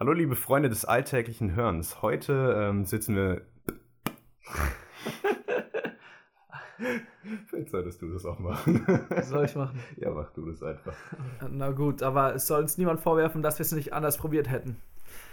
Hallo 0.00 0.12
liebe 0.14 0.34
Freunde 0.34 0.70
des 0.70 0.86
alltäglichen 0.86 1.54
Hörens. 1.54 2.00
Heute 2.00 2.56
ähm, 2.56 2.86
sitzen 2.86 3.16
wir. 3.16 3.42
Vielleicht 7.48 7.68
solltest 7.68 8.00
du 8.00 8.10
das 8.10 8.24
auch 8.24 8.38
machen. 8.38 8.86
Soll 9.24 9.44
ich 9.44 9.54
machen? 9.56 9.78
Ja, 9.98 10.10
mach 10.10 10.30
du 10.32 10.46
das 10.46 10.62
einfach. 10.62 10.94
Na 11.50 11.68
gut, 11.72 12.02
aber 12.02 12.34
es 12.34 12.46
soll 12.46 12.62
uns 12.62 12.78
niemand 12.78 13.00
vorwerfen, 13.00 13.42
dass 13.42 13.58
wir 13.58 13.64
es 13.66 13.72
nicht 13.72 13.92
anders 13.92 14.16
probiert 14.16 14.48
hätten. 14.48 14.80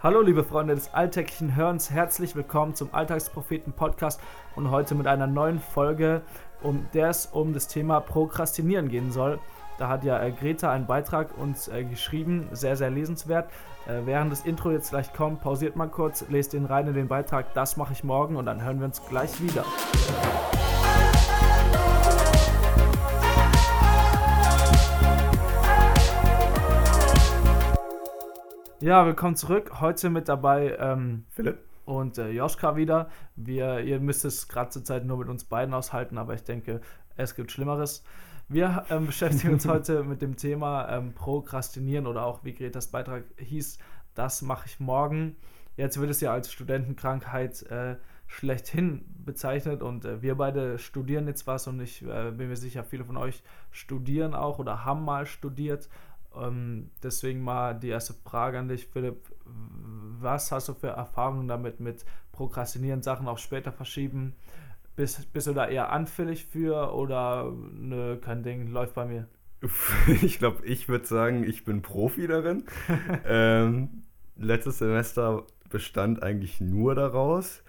Hallo 0.00 0.20
liebe 0.20 0.42
Freunde 0.42 0.74
des 0.74 0.92
alltäglichen 0.92 1.54
Hörens, 1.54 1.92
herzlich 1.92 2.34
willkommen 2.34 2.74
zum 2.74 2.92
Alltagspropheten 2.92 3.74
Podcast 3.74 4.20
und 4.56 4.72
heute 4.72 4.96
mit 4.96 5.06
einer 5.06 5.28
neuen 5.28 5.60
Folge, 5.60 6.22
um 6.62 6.88
der 6.94 7.10
es 7.10 7.26
um 7.26 7.52
das 7.52 7.68
Thema 7.68 8.00
Prokrastinieren 8.00 8.88
gehen 8.88 9.12
soll. 9.12 9.38
Da 9.78 9.88
hat 9.88 10.02
ja 10.02 10.20
äh, 10.20 10.32
Greta 10.32 10.72
einen 10.72 10.86
Beitrag 10.86 11.38
uns 11.38 11.68
äh, 11.68 11.84
geschrieben, 11.84 12.48
sehr, 12.50 12.76
sehr 12.76 12.90
lesenswert. 12.90 13.48
Äh, 13.86 14.06
während 14.06 14.32
das 14.32 14.44
Intro 14.44 14.72
jetzt 14.72 14.90
gleich 14.90 15.12
kommt, 15.12 15.40
pausiert 15.40 15.76
mal 15.76 15.86
kurz, 15.86 16.24
lest 16.28 16.52
den 16.52 16.64
rein 16.64 16.88
in 16.88 16.94
den 16.94 17.06
Beitrag, 17.06 17.54
das 17.54 17.76
mache 17.76 17.92
ich 17.92 18.02
morgen 18.02 18.34
und 18.34 18.46
dann 18.46 18.60
hören 18.60 18.80
wir 18.80 18.86
uns 18.86 19.00
gleich 19.08 19.40
wieder. 19.40 19.64
Ja, 28.80 29.06
willkommen 29.06 29.36
zurück. 29.36 29.80
Heute 29.80 30.10
mit 30.10 30.28
dabei 30.28 30.76
ähm, 30.80 31.24
Philipp. 31.30 31.60
und 31.84 32.18
äh, 32.18 32.30
Joschka 32.30 32.74
wieder. 32.74 33.10
Wir, 33.36 33.78
ihr 33.78 34.00
müsst 34.00 34.24
es 34.24 34.48
gerade 34.48 34.70
zur 34.70 34.82
Zeit 34.82 35.04
nur 35.04 35.18
mit 35.18 35.28
uns 35.28 35.44
beiden 35.44 35.72
aushalten, 35.72 36.18
aber 36.18 36.34
ich 36.34 36.42
denke, 36.42 36.80
es 37.16 37.36
gibt 37.36 37.52
Schlimmeres. 37.52 38.02
Wir 38.48 38.86
ähm, 38.88 39.06
beschäftigen 39.06 39.52
uns 39.52 39.66
heute 39.68 40.04
mit 40.04 40.22
dem 40.22 40.36
Thema 40.36 40.88
ähm, 40.88 41.12
Prokrastinieren 41.12 42.06
oder 42.06 42.24
auch, 42.24 42.44
wie 42.44 42.54
Gretas 42.54 42.88
Beitrag 42.88 43.24
hieß, 43.36 43.78
das 44.14 44.40
mache 44.40 44.66
ich 44.66 44.80
morgen. 44.80 45.36
Jetzt 45.76 46.00
wird 46.00 46.10
es 46.10 46.20
ja 46.22 46.32
als 46.32 46.50
Studentenkrankheit 46.50 47.62
äh, 47.64 47.96
schlechthin 48.26 49.04
bezeichnet 49.24 49.82
und 49.82 50.06
äh, 50.06 50.22
wir 50.22 50.34
beide 50.34 50.78
studieren 50.78 51.26
jetzt 51.26 51.46
was 51.46 51.66
und 51.66 51.78
ich 51.80 52.02
äh, 52.02 52.30
bin 52.30 52.48
mir 52.48 52.56
sicher, 52.56 52.84
viele 52.84 53.04
von 53.04 53.18
euch 53.18 53.42
studieren 53.70 54.34
auch 54.34 54.58
oder 54.58 54.84
haben 54.84 55.04
mal 55.04 55.26
studiert. 55.26 55.90
Ähm, 56.34 56.90
deswegen 57.02 57.42
mal 57.42 57.74
die 57.78 57.88
erste 57.88 58.14
Frage 58.14 58.58
an 58.58 58.68
dich, 58.68 58.86
Philipp. 58.86 59.30
Was 59.44 60.52
hast 60.52 60.68
du 60.68 60.74
für 60.74 60.88
Erfahrungen 60.88 61.48
damit 61.48 61.80
mit 61.80 62.04
Prokrastinieren, 62.32 63.02
Sachen 63.02 63.28
auch 63.28 63.38
später 63.38 63.72
verschieben? 63.72 64.34
Bist, 64.98 65.32
bist 65.32 65.46
du 65.46 65.52
da 65.52 65.68
eher 65.68 65.92
anfällig 65.92 66.46
für 66.46 66.92
oder 66.92 67.52
nö, 67.72 68.16
kein 68.16 68.42
Ding, 68.42 68.66
läuft 68.66 68.94
bei 68.94 69.04
mir? 69.04 69.28
Ich 70.22 70.40
glaube, 70.40 70.66
ich 70.66 70.88
würde 70.88 71.06
sagen, 71.06 71.44
ich 71.44 71.64
bin 71.64 71.82
Profi 71.82 72.26
darin. 72.26 72.64
ähm, 73.24 74.02
letztes 74.34 74.78
Semester 74.78 75.46
bestand 75.70 76.24
eigentlich 76.24 76.60
nur 76.60 76.96
daraus. 76.96 77.62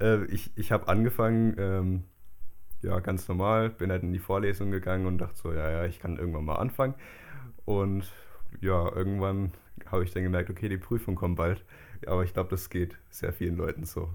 Äh, 0.00 0.26
ich 0.26 0.52
ich 0.54 0.70
habe 0.70 0.86
angefangen, 0.86 1.56
ähm, 1.58 2.04
ja, 2.82 3.00
ganz 3.00 3.26
normal, 3.26 3.70
bin 3.70 3.90
halt 3.90 4.04
in 4.04 4.12
die 4.12 4.20
Vorlesung 4.20 4.70
gegangen 4.70 5.06
und 5.06 5.18
dachte 5.18 5.36
so, 5.36 5.52
ja, 5.52 5.68
ja, 5.68 5.84
ich 5.84 5.98
kann 5.98 6.16
irgendwann 6.16 6.44
mal 6.44 6.60
anfangen. 6.60 6.94
Und 7.64 8.04
ja, 8.60 8.88
irgendwann 8.94 9.50
habe 9.86 10.04
ich 10.04 10.12
dann 10.12 10.22
gemerkt, 10.22 10.48
okay, 10.48 10.68
die 10.68 10.78
Prüfung 10.78 11.16
kommt 11.16 11.38
bald. 11.38 11.64
Aber 12.06 12.22
ich 12.22 12.34
glaube, 12.34 12.50
das 12.50 12.70
geht 12.70 12.96
sehr 13.10 13.32
vielen 13.32 13.56
Leuten 13.56 13.84
so. 13.84 14.10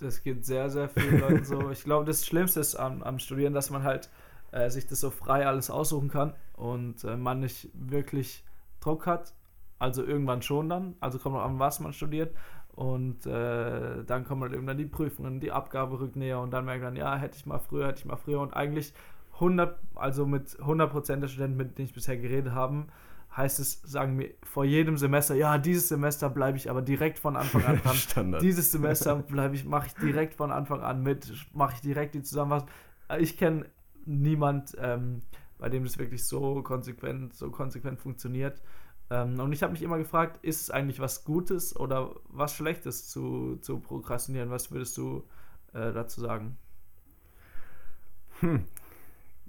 Das 0.00 0.22
geht 0.22 0.46
sehr, 0.46 0.70
sehr 0.70 0.88
vielen 0.88 1.20
Leuten 1.20 1.44
so. 1.44 1.70
Ich 1.70 1.84
glaube, 1.84 2.06
das 2.06 2.24
Schlimmste 2.24 2.60
ist 2.60 2.74
am, 2.74 3.02
am 3.02 3.18
Studieren, 3.18 3.52
dass 3.52 3.70
man 3.70 3.82
halt 3.82 4.08
äh, 4.50 4.70
sich 4.70 4.86
das 4.86 5.00
so 5.00 5.10
frei 5.10 5.46
alles 5.46 5.70
aussuchen 5.70 6.08
kann 6.08 6.34
und 6.54 7.04
äh, 7.04 7.16
man 7.16 7.40
nicht 7.40 7.68
wirklich 7.74 8.44
Druck 8.80 9.06
hat. 9.06 9.34
Also 9.78 10.04
irgendwann 10.04 10.42
schon 10.42 10.68
dann. 10.68 10.94
Also 11.00 11.18
kommt 11.18 11.34
noch 11.34 11.44
an, 11.44 11.58
was 11.58 11.80
man 11.80 11.92
studiert. 11.92 12.34
Und 12.72 13.26
äh, 13.26 14.04
dann 14.04 14.24
kommen 14.24 14.42
halt 14.42 14.52
irgendwann 14.52 14.78
die 14.78 14.86
Prüfungen, 14.86 15.40
die 15.40 15.52
Abgabe 15.52 16.00
rückt 16.00 16.16
näher 16.16 16.40
und 16.40 16.50
dann 16.50 16.64
merkt 16.64 16.82
man, 16.82 16.96
ja, 16.96 17.16
hätte 17.16 17.36
ich 17.36 17.44
mal 17.44 17.58
früher, 17.58 17.88
hätte 17.88 17.98
ich 17.98 18.04
mal 18.06 18.16
früher. 18.16 18.40
Und 18.40 18.54
eigentlich 18.54 18.94
100, 19.34 19.78
also 19.96 20.26
mit 20.26 20.48
100% 20.48 21.16
der 21.16 21.28
Studenten, 21.28 21.56
mit 21.56 21.76
denen 21.76 21.88
ich 21.88 21.94
bisher 21.94 22.16
geredet 22.16 22.54
habe, 22.54 22.86
heißt 23.36 23.60
es, 23.60 23.80
sagen 23.82 24.18
wir 24.18 24.30
vor 24.42 24.64
jedem 24.64 24.96
Semester, 24.96 25.34
ja, 25.34 25.58
dieses 25.58 25.88
Semester 25.88 26.28
bleibe 26.28 26.58
ich 26.58 26.68
aber 26.68 26.82
direkt 26.82 27.18
von 27.18 27.36
Anfang 27.36 27.64
an 27.64 27.76
dran. 27.82 27.94
Standard. 27.94 28.42
Dieses 28.42 28.72
Semester 28.72 29.16
bleibe 29.16 29.54
ich, 29.54 29.64
mache 29.64 29.86
ich 29.86 29.94
direkt 29.94 30.34
von 30.34 30.50
Anfang 30.50 30.82
an 30.82 31.02
mit, 31.02 31.32
mache 31.52 31.74
ich 31.74 31.80
direkt 31.80 32.14
die 32.14 32.22
Zusammenfassung. 32.22 32.68
Ich 33.18 33.36
kenne 33.36 33.66
niemand, 34.04 34.76
ähm, 34.80 35.20
bei 35.58 35.68
dem 35.68 35.84
das 35.84 35.98
wirklich 35.98 36.24
so 36.24 36.62
konsequent, 36.62 37.34
so 37.34 37.50
konsequent 37.50 38.00
funktioniert. 38.00 38.60
Ähm, 39.10 39.38
und 39.38 39.52
ich 39.52 39.62
habe 39.62 39.72
mich 39.72 39.82
immer 39.82 39.98
gefragt, 39.98 40.42
ist 40.42 40.62
es 40.62 40.70
eigentlich 40.70 41.00
was 41.00 41.24
Gutes 41.24 41.76
oder 41.76 42.14
was 42.28 42.54
Schlechtes 42.54 43.08
zu, 43.08 43.58
zu 43.60 43.80
prokrastinieren? 43.80 44.50
Was 44.50 44.70
würdest 44.72 44.96
du 44.96 45.24
äh, 45.72 45.92
dazu 45.92 46.20
sagen? 46.20 46.56
Hm. 48.40 48.64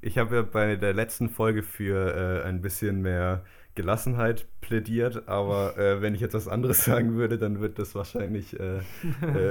Ich 0.02 0.18
habe 0.18 0.36
ja 0.36 0.42
bei 0.42 0.76
der 0.76 0.94
letzten 0.94 1.30
Folge 1.30 1.62
für 1.62 2.44
äh, 2.44 2.48
ein 2.48 2.62
bisschen 2.62 3.02
mehr 3.02 3.46
Gelassenheit 3.76 4.48
plädiert, 4.62 5.28
aber 5.28 5.78
äh, 5.78 6.02
wenn 6.02 6.14
ich 6.16 6.22
jetzt 6.22 6.34
was 6.34 6.48
anderes 6.48 6.84
sagen 6.86 7.16
würde, 7.16 7.38
dann 7.38 7.60
wird 7.62 7.80
das 7.80 7.96
wahrscheinlich 7.96 8.60
äh, 8.60 8.78
äh, 8.78 8.82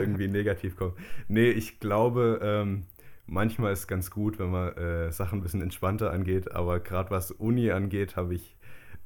irgendwie 0.00 0.28
negativ 0.28 0.76
kommen. 0.76 0.94
Nee, 1.28 1.50
ich 1.50 1.80
glaube, 1.80 2.40
ähm, 2.42 2.84
manchmal 3.26 3.72
ist 3.72 3.80
es 3.80 3.86
ganz 3.88 4.10
gut, 4.10 4.38
wenn 4.38 4.50
man 4.50 4.74
äh, 4.76 5.12
Sachen 5.12 5.38
ein 5.38 5.42
bisschen 5.42 5.62
entspannter 5.62 6.10
angeht, 6.12 6.52
aber 6.52 6.80
gerade 6.80 7.10
was 7.10 7.30
Uni 7.30 7.70
angeht, 7.70 8.16
habe 8.16 8.34
ich 8.34 8.56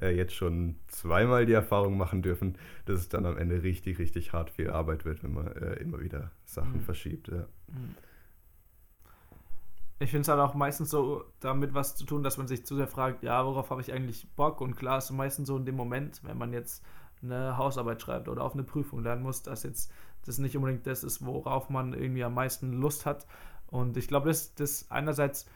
äh, 0.00 0.10
jetzt 0.16 0.34
schon 0.34 0.76
zweimal 0.88 1.46
die 1.46 1.52
Erfahrung 1.52 1.96
machen 1.96 2.22
dürfen, 2.22 2.56
dass 2.86 2.98
es 3.00 3.08
dann 3.08 3.26
am 3.26 3.38
Ende 3.38 3.62
richtig, 3.62 3.98
richtig 3.98 4.32
hart 4.32 4.50
viel 4.50 4.70
Arbeit 4.70 5.04
wird, 5.04 5.22
wenn 5.22 5.32
man 5.34 5.46
äh, 5.48 5.74
immer 5.74 6.00
wieder 6.00 6.32
Sachen 6.44 6.80
Mhm. 6.80 6.80
verschiebt. 6.80 7.28
Ja. 7.28 7.46
Ich 10.04 10.10
finde 10.10 10.20
es 10.20 10.28
halt 10.28 10.38
auch 10.38 10.52
meistens 10.52 10.90
so 10.90 11.24
damit 11.40 11.72
was 11.72 11.96
zu 11.96 12.04
tun, 12.04 12.22
dass 12.22 12.36
man 12.36 12.46
sich 12.46 12.66
zu 12.66 12.76
sehr 12.76 12.86
fragt, 12.86 13.22
ja, 13.22 13.44
worauf 13.46 13.70
habe 13.70 13.80
ich 13.80 13.90
eigentlich 13.90 14.28
Bock? 14.36 14.60
Und 14.60 14.76
klar 14.76 14.98
ist 14.98 15.10
meistens 15.10 15.48
so 15.48 15.56
in 15.56 15.64
dem 15.64 15.76
Moment, 15.76 16.20
wenn 16.24 16.36
man 16.36 16.52
jetzt 16.52 16.84
eine 17.22 17.56
Hausarbeit 17.56 18.02
schreibt 18.02 18.28
oder 18.28 18.42
auf 18.42 18.52
eine 18.52 18.64
Prüfung 18.64 19.02
lernen 19.02 19.22
muss, 19.22 19.42
dass 19.42 19.62
jetzt 19.62 19.90
das 20.26 20.36
nicht 20.36 20.58
unbedingt 20.58 20.86
das 20.86 21.04
ist, 21.04 21.24
worauf 21.24 21.70
man 21.70 21.94
irgendwie 21.94 22.22
am 22.22 22.34
meisten 22.34 22.74
Lust 22.74 23.06
hat. 23.06 23.26
Und 23.68 23.96
ich 23.96 24.06
glaube, 24.06 24.28
das, 24.28 24.54
das 24.54 24.90
einerseits 24.90 25.46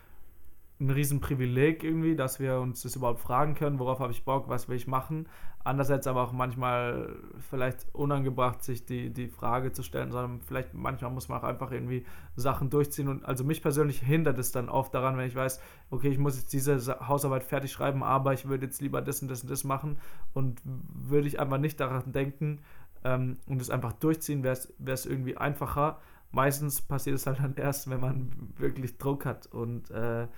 ein 0.81 0.91
Riesenprivileg 0.91 1.83
irgendwie, 1.83 2.15
dass 2.15 2.39
wir 2.39 2.61
uns 2.61 2.83
das 2.83 2.95
überhaupt 2.95 3.21
fragen 3.21 3.55
können, 3.55 3.79
worauf 3.79 3.99
habe 3.99 4.13
ich 4.13 4.25
Bock, 4.25 4.49
was 4.49 4.69
will 4.69 4.77
ich 4.77 4.87
machen. 4.87 5.29
Andererseits 5.65 6.07
aber 6.07 6.23
auch 6.23 6.33
manchmal 6.33 7.17
vielleicht 7.51 7.87
unangebracht, 7.93 8.63
sich 8.63 8.87
die, 8.87 9.11
die 9.11 9.29
Frage 9.29 9.73
zu 9.73 9.83
stellen, 9.83 10.13
sondern 10.13 10.41
vielleicht 10.41 10.73
manchmal 10.73 11.11
muss 11.11 11.29
man 11.29 11.41
auch 11.41 11.45
einfach 11.45 11.73
irgendwie 11.73 12.07
Sachen 12.37 12.71
durchziehen. 12.71 13.09
Und 13.09 13.25
also 13.25 13.45
mich 13.45 13.61
persönlich 13.61 14.01
hindert 14.01 14.39
es 14.39 14.53
dann 14.53 14.69
oft 14.69 14.95
daran, 14.95 15.19
wenn 15.19 15.27
ich 15.27 15.35
weiß, 15.35 15.61
okay, 15.91 16.09
ich 16.09 16.19
muss 16.19 16.37
jetzt 16.37 16.53
diese 16.53 16.79
Sa- 16.79 17.09
Hausarbeit 17.09 17.43
fertig 17.43 17.73
schreiben, 17.73 18.03
aber 18.03 18.33
ich 18.33 18.49
würde 18.49 18.67
jetzt 18.67 18.81
lieber 18.81 19.03
das 19.03 19.21
und 19.21 19.29
das 19.29 19.43
und 19.43 19.51
das 19.51 19.65
machen 19.65 19.99
und 20.33 20.61
würde 20.65 21.27
ich 21.27 21.41
einfach 21.41 21.59
nicht 21.59 21.81
daran 21.81 22.13
denken 22.13 22.61
ähm, 23.05 23.37
und 23.47 23.61
es 23.61 23.69
einfach 23.69 23.93
durchziehen, 23.95 24.45
wäre 24.45 24.57
es 24.87 25.07
irgendwie 25.07 25.37
einfacher. 25.37 25.99
Meistens 26.31 26.81
passiert 26.81 27.17
es 27.17 27.27
halt 27.27 27.41
dann 27.41 27.57
erst, 27.57 27.91
wenn 27.91 28.01
man 28.01 28.31
wirklich 28.57 28.97
Druck 28.97 29.27
hat. 29.27 29.47
Und 29.47 29.91
äh, 29.91 30.29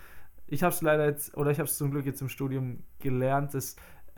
ich 0.50 0.62
habe 0.62 0.74
es 0.74 0.82
leider 0.82 1.06
jetzt, 1.06 1.36
oder 1.36 1.50
ich 1.50 1.58
habe 1.58 1.68
es 1.68 1.78
zum 1.78 1.90
Glück 1.90 2.04
jetzt 2.06 2.20
im 2.20 2.28
Studium 2.28 2.82
gelernt, 2.98 3.54
es 3.54 3.76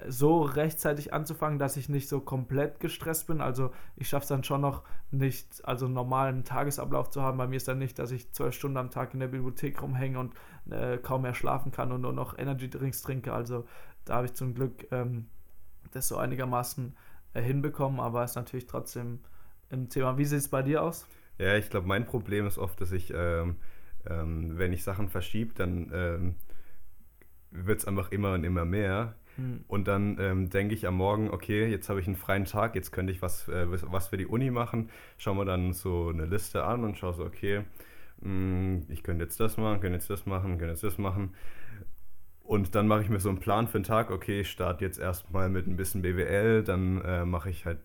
so 0.08 0.42
rechtzeitig 0.42 1.12
anzufangen, 1.12 1.58
dass 1.58 1.76
ich 1.76 1.88
nicht 1.88 2.08
so 2.08 2.20
komplett 2.20 2.80
gestresst 2.80 3.26
bin. 3.26 3.40
Also 3.40 3.70
ich 3.96 4.08
schaffe 4.08 4.22
es 4.22 4.28
dann 4.28 4.42
schon 4.42 4.60
noch 4.60 4.82
nicht, 5.10 5.64
also 5.64 5.84
einen 5.84 5.94
normalen 5.94 6.44
Tagesablauf 6.44 7.10
zu 7.10 7.22
haben. 7.22 7.38
Bei 7.38 7.46
mir 7.46 7.56
ist 7.56 7.68
dann 7.68 7.78
nicht, 7.78 7.98
dass 7.98 8.10
ich 8.10 8.32
zwölf 8.32 8.54
Stunden 8.54 8.78
am 8.78 8.90
Tag 8.90 9.14
in 9.14 9.20
der 9.20 9.28
Bibliothek 9.28 9.80
rumhänge 9.80 10.18
und 10.18 10.34
äh, 10.70 10.98
kaum 10.98 11.22
mehr 11.22 11.34
schlafen 11.34 11.70
kann 11.70 11.92
und 11.92 12.00
nur 12.00 12.12
noch 12.12 12.36
Energy 12.38 12.68
Drinks 12.68 13.02
trinke. 13.02 13.32
Also 13.32 13.66
da 14.04 14.16
habe 14.16 14.26
ich 14.26 14.34
zum 14.34 14.54
Glück 14.54 14.90
ähm, 14.90 15.26
das 15.92 16.08
so 16.08 16.16
einigermaßen 16.16 16.96
äh, 17.34 17.42
hinbekommen, 17.42 18.00
aber 18.00 18.24
ist 18.24 18.36
natürlich 18.36 18.66
trotzdem 18.66 19.20
im 19.70 19.88
Thema. 19.88 20.18
Wie 20.18 20.24
sieht 20.24 20.38
es 20.38 20.48
bei 20.48 20.62
dir 20.62 20.82
aus? 20.82 21.06
Ja, 21.38 21.56
ich 21.56 21.70
glaube, 21.70 21.86
mein 21.86 22.06
Problem 22.06 22.46
ist 22.46 22.58
oft, 22.58 22.80
dass 22.80 22.92
ich, 22.92 23.12
ähm, 23.14 23.56
ähm, 24.08 24.58
wenn 24.58 24.72
ich 24.72 24.84
Sachen 24.84 25.08
verschiebe, 25.08 25.54
dann 25.54 25.90
ähm, 25.94 26.34
wird 27.50 27.80
es 27.80 27.86
einfach 27.86 28.10
immer 28.10 28.34
und 28.34 28.44
immer 28.44 28.64
mehr. 28.64 29.14
Hm. 29.36 29.64
Und 29.66 29.88
dann 29.88 30.18
ähm, 30.20 30.50
denke 30.50 30.74
ich 30.74 30.86
am 30.86 30.96
Morgen, 30.96 31.30
okay, 31.30 31.66
jetzt 31.66 31.88
habe 31.88 32.00
ich 32.00 32.06
einen 32.06 32.16
freien 32.16 32.44
Tag, 32.44 32.74
jetzt 32.74 32.92
könnte 32.92 33.12
ich 33.12 33.22
was, 33.22 33.48
äh, 33.48 33.66
was- 33.70 34.08
für 34.08 34.16
die 34.18 34.26
Uni 34.26 34.50
machen. 34.50 34.90
Schau 35.18 35.34
mir 35.34 35.44
dann 35.46 35.72
so 35.72 36.08
eine 36.08 36.26
Liste 36.26 36.64
an 36.64 36.84
und 36.84 36.98
schaue 36.98 37.14
so, 37.14 37.24
okay, 37.24 37.62
mh, 38.20 38.82
ich 38.88 39.02
könnte 39.02 39.24
jetzt 39.24 39.40
das 39.40 39.56
machen, 39.56 39.80
könnte 39.80 39.96
jetzt 39.96 40.10
das 40.10 40.26
machen, 40.26 40.58
könnte 40.58 40.72
jetzt 40.72 40.84
das 40.84 40.98
machen. 40.98 41.34
Und 42.42 42.74
dann 42.74 42.88
mache 42.88 43.02
ich 43.02 43.08
mir 43.08 43.20
so 43.20 43.28
einen 43.28 43.38
Plan 43.40 43.68
für 43.68 43.78
den 43.78 43.84
Tag, 43.84 44.10
okay, 44.10 44.40
ich 44.40 44.50
starte 44.50 44.84
jetzt 44.84 44.98
erstmal 44.98 45.48
mit 45.48 45.66
ein 45.66 45.76
bisschen 45.76 46.02
BWL, 46.02 46.62
dann 46.64 47.00
äh, 47.02 47.24
mache 47.24 47.50
ich 47.50 47.64
halt 47.66 47.78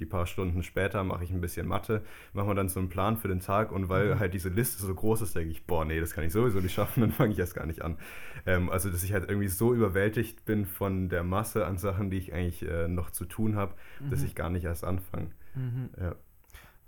die 0.00 0.06
paar 0.06 0.26
Stunden 0.26 0.62
später 0.62 1.04
mache 1.04 1.22
ich 1.22 1.30
ein 1.30 1.40
bisschen 1.40 1.68
Mathe, 1.68 2.02
mache 2.32 2.46
mir 2.46 2.54
dann 2.54 2.68
so 2.68 2.80
einen 2.80 2.88
Plan 2.88 3.16
für 3.16 3.28
den 3.28 3.40
Tag 3.40 3.70
und 3.70 3.88
weil 3.88 4.14
mhm. 4.14 4.18
halt 4.18 4.34
diese 4.34 4.48
Liste 4.48 4.82
so 4.82 4.94
groß 4.94 5.20
ist, 5.20 5.36
denke 5.36 5.50
ich, 5.50 5.66
boah, 5.66 5.84
nee, 5.84 6.00
das 6.00 6.14
kann 6.14 6.24
ich 6.24 6.32
sowieso 6.32 6.58
nicht 6.58 6.74
schaffen, 6.74 7.00
dann 7.02 7.12
fange 7.12 7.32
ich 7.32 7.38
erst 7.38 7.54
gar 7.54 7.66
nicht 7.66 7.82
an. 7.82 7.98
Ähm, 8.46 8.70
also, 8.70 8.90
dass 8.90 9.04
ich 9.04 9.12
halt 9.12 9.28
irgendwie 9.28 9.48
so 9.48 9.74
überwältigt 9.74 10.44
bin 10.44 10.64
von 10.64 11.08
der 11.08 11.22
Masse 11.22 11.66
an 11.66 11.76
Sachen, 11.76 12.10
die 12.10 12.16
ich 12.16 12.32
eigentlich 12.32 12.66
äh, 12.68 12.88
noch 12.88 13.10
zu 13.10 13.26
tun 13.26 13.56
habe, 13.56 13.74
mhm. 14.00 14.10
dass 14.10 14.22
ich 14.22 14.34
gar 14.34 14.50
nicht 14.50 14.64
erst 14.64 14.84
anfange. 14.84 15.30
Mhm. 15.54 15.90
Ja. 16.00 16.16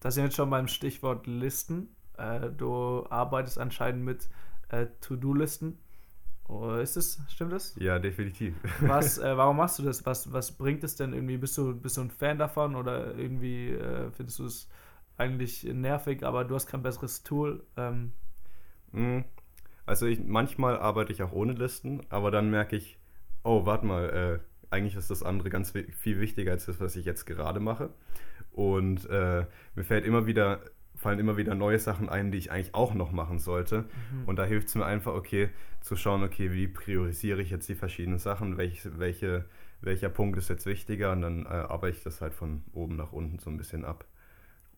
Das 0.00 0.14
sind 0.14 0.24
jetzt 0.24 0.36
schon 0.36 0.50
beim 0.50 0.66
Stichwort 0.66 1.26
Listen. 1.26 1.94
Äh, 2.16 2.50
du 2.50 3.06
arbeitest 3.10 3.58
anscheinend 3.58 4.04
mit 4.04 4.28
äh, 4.70 4.86
To-Do-Listen. 5.00 5.78
Oh, 6.48 6.74
ist 6.74 6.96
das, 6.96 7.20
stimmt 7.28 7.52
das? 7.52 7.74
Ja, 7.76 7.98
definitiv. 7.98 8.54
Was, 8.80 9.18
äh, 9.18 9.36
warum 9.36 9.56
machst 9.56 9.78
du 9.78 9.82
das? 9.82 10.04
Was, 10.04 10.32
was 10.32 10.52
bringt 10.52 10.84
es 10.84 10.96
denn 10.96 11.12
irgendwie? 11.12 11.38
Bist 11.38 11.56
du, 11.56 11.74
bist 11.74 11.96
du 11.96 12.02
ein 12.02 12.10
Fan 12.10 12.38
davon 12.38 12.76
oder 12.76 13.16
irgendwie 13.16 13.70
äh, 13.70 14.10
findest 14.10 14.38
du 14.38 14.46
es 14.46 14.68
eigentlich 15.16 15.64
nervig, 15.64 16.24
aber 16.24 16.44
du 16.44 16.54
hast 16.54 16.66
kein 16.66 16.82
besseres 16.82 17.22
Tool? 17.22 17.64
Ähm. 17.76 18.12
Mhm. 18.92 19.24
Also 19.86 20.06
ich, 20.06 20.20
manchmal 20.24 20.78
arbeite 20.78 21.12
ich 21.12 21.22
auch 21.22 21.32
ohne 21.32 21.52
Listen, 21.52 22.02
aber 22.08 22.30
dann 22.30 22.50
merke 22.50 22.76
ich, 22.76 22.98
oh, 23.42 23.66
warte 23.66 23.86
mal, 23.86 24.10
äh, 24.10 24.72
eigentlich 24.72 24.96
ist 24.96 25.10
das 25.10 25.22
andere 25.22 25.50
ganz 25.50 25.72
viel 25.72 26.20
wichtiger 26.20 26.52
als 26.52 26.66
das, 26.66 26.80
was 26.80 26.96
ich 26.96 27.04
jetzt 27.04 27.26
gerade 27.26 27.60
mache. 27.60 27.90
Und 28.52 29.08
äh, 29.08 29.46
mir 29.74 29.84
fällt 29.84 30.04
immer 30.04 30.26
wieder 30.26 30.60
fallen 31.02 31.18
immer 31.18 31.36
wieder 31.36 31.54
neue 31.54 31.78
Sachen 31.78 32.08
ein, 32.08 32.30
die 32.30 32.38
ich 32.38 32.50
eigentlich 32.50 32.74
auch 32.74 32.94
noch 32.94 33.12
machen 33.12 33.38
sollte. 33.38 33.82
Mhm. 34.12 34.24
Und 34.26 34.36
da 34.36 34.44
hilft 34.44 34.68
es 34.68 34.74
mir 34.74 34.86
einfach, 34.86 35.14
okay, 35.14 35.50
zu 35.80 35.96
schauen, 35.96 36.22
okay, 36.22 36.52
wie 36.52 36.68
priorisiere 36.68 37.42
ich 37.42 37.50
jetzt 37.50 37.68
die 37.68 37.74
verschiedenen 37.74 38.18
Sachen, 38.18 38.56
welche, 38.56 38.98
welche, 38.98 39.44
welcher 39.80 40.08
Punkt 40.08 40.38
ist 40.38 40.48
jetzt 40.48 40.64
wichtiger 40.64 41.12
und 41.12 41.22
dann 41.22 41.44
äh, 41.44 41.48
arbeite 41.48 41.96
ich 41.96 42.04
das 42.04 42.20
halt 42.20 42.34
von 42.34 42.62
oben 42.72 42.96
nach 42.96 43.12
unten 43.12 43.38
so 43.38 43.50
ein 43.50 43.56
bisschen 43.56 43.84
ab. 43.84 44.04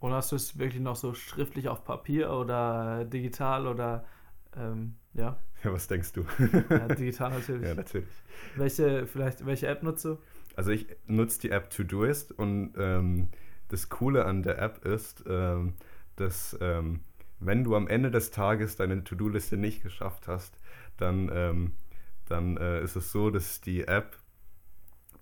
Und 0.01 0.13
hast 0.13 0.33
du 0.33 0.37
es 0.37 0.59
wirklich 0.59 0.83
noch 0.83 0.97
so 0.97 1.15
schriftlich 1.15 1.69
auf 1.69 1.85
Papier 1.85 2.31
oder 2.31 3.05
digital 3.05 3.67
oder 3.67 4.05
ähm, 4.57 4.97
ja? 5.13 5.39
Ja, 5.65 5.73
was 5.73 5.87
denkst 5.89 6.13
du? 6.13 6.27
Ja, 6.69 6.89
digital 6.89 7.31
natürlich. 7.31 7.67
ja, 7.67 7.75
natürlich. 7.75 8.09
Welche, 8.57 9.07
vielleicht, 9.07 9.47
welche 9.47 9.67
App 9.67 9.83
nutzt 9.83 10.05
du? 10.05 10.19
Also 10.57 10.73
ich 10.73 10.87
nutze 11.07 11.41
die 11.41 11.51
App 11.51 11.71
Todoist 11.71 12.33
und 12.33 12.75
ähm, 12.77 13.29
das 13.69 13.89
Coole 13.89 14.27
an 14.27 14.43
der 14.43 14.59
App 14.59 14.85
ist, 14.85 15.25
ähm, 15.27 15.75
dass 16.17 16.57
ähm, 16.61 17.01
wenn 17.41 17.65
du 17.65 17.77
am 17.77 17.89
Ende 17.89 18.11
des 18.11 18.31
Tages 18.31 18.77
deine 18.77 19.05
To-Do-Liste 19.05 19.57
nicht 19.57 19.83
geschafft 19.83 20.29
hast, 20.29 20.59
dann, 20.97 21.31
ähm, 21.33 21.73
dann 22.27 22.57
äh, 22.57 22.83
ist 22.83 22.97
es 22.97 23.13
so, 23.13 23.31
dass 23.31 23.61
die 23.61 23.87
App 23.87 24.17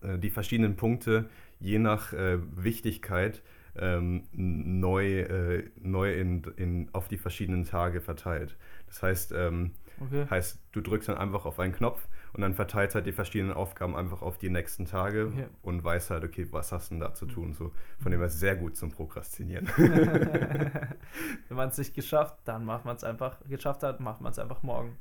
äh, 0.02 0.18
die 0.18 0.30
verschiedenen 0.30 0.76
Punkte 0.76 1.28
je 1.58 1.78
nach 1.78 2.12
äh, 2.12 2.38
Wichtigkeit 2.56 3.42
ähm, 3.76 4.24
neu, 4.32 5.20
äh, 5.20 5.70
neu 5.80 6.12
in, 6.12 6.42
in, 6.56 6.88
auf 6.92 7.08
die 7.08 7.16
verschiedenen 7.16 7.64
Tage 7.64 8.00
verteilt. 8.00 8.56
Das 8.86 9.02
heißt, 9.02 9.32
ähm, 9.32 9.72
okay. 10.00 10.26
heißt, 10.28 10.60
du 10.72 10.80
drückst 10.80 11.08
dann 11.08 11.16
einfach 11.16 11.46
auf 11.46 11.58
einen 11.58 11.72
Knopf 11.72 12.06
und 12.32 12.40
dann 12.40 12.54
verteilt 12.54 12.94
halt 12.94 13.06
die 13.06 13.12
verschiedenen 13.12 13.52
Aufgaben 13.52 13.94
einfach 13.94 14.22
auf 14.22 14.38
die 14.38 14.48
nächsten 14.48 14.86
Tage 14.86 15.26
okay. 15.26 15.46
und 15.62 15.84
weiß 15.84 16.10
halt, 16.10 16.24
okay, 16.24 16.46
was 16.50 16.72
hast 16.72 16.90
du 16.90 16.94
denn 16.94 17.00
da 17.00 17.14
zu 17.14 17.26
tun? 17.26 17.52
So, 17.52 17.72
von 17.98 18.10
dem 18.10 18.20
her 18.20 18.30
sehr 18.30 18.56
gut 18.56 18.76
zum 18.76 18.90
Prokrastinieren. 18.90 19.68
Wenn 19.76 21.56
man 21.56 21.68
es 21.68 21.78
nicht 21.78 21.94
geschafft, 21.94 22.38
dann 22.44 22.64
macht 22.64 22.84
man 22.84 22.96
es 22.96 23.04
einfach, 23.04 23.38
geschafft 23.48 23.82
hat, 23.82 24.00
macht 24.00 24.20
man 24.20 24.32
es 24.32 24.38
einfach 24.38 24.62
morgen. 24.62 24.96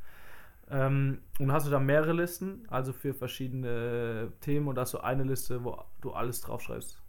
Ähm, 0.69 1.19
und 1.39 1.51
hast 1.51 1.67
du 1.67 1.71
da 1.71 1.79
mehrere 1.79 2.13
Listen, 2.13 2.65
also 2.69 2.93
für 2.93 3.13
verschiedene 3.13 4.31
Themen 4.41 4.67
oder 4.67 4.81
hast 4.81 4.93
du 4.93 4.99
eine 4.99 5.23
Liste, 5.23 5.63
wo 5.63 5.83
du 6.01 6.11
alles 6.11 6.41
draufschreibst? 6.41 7.01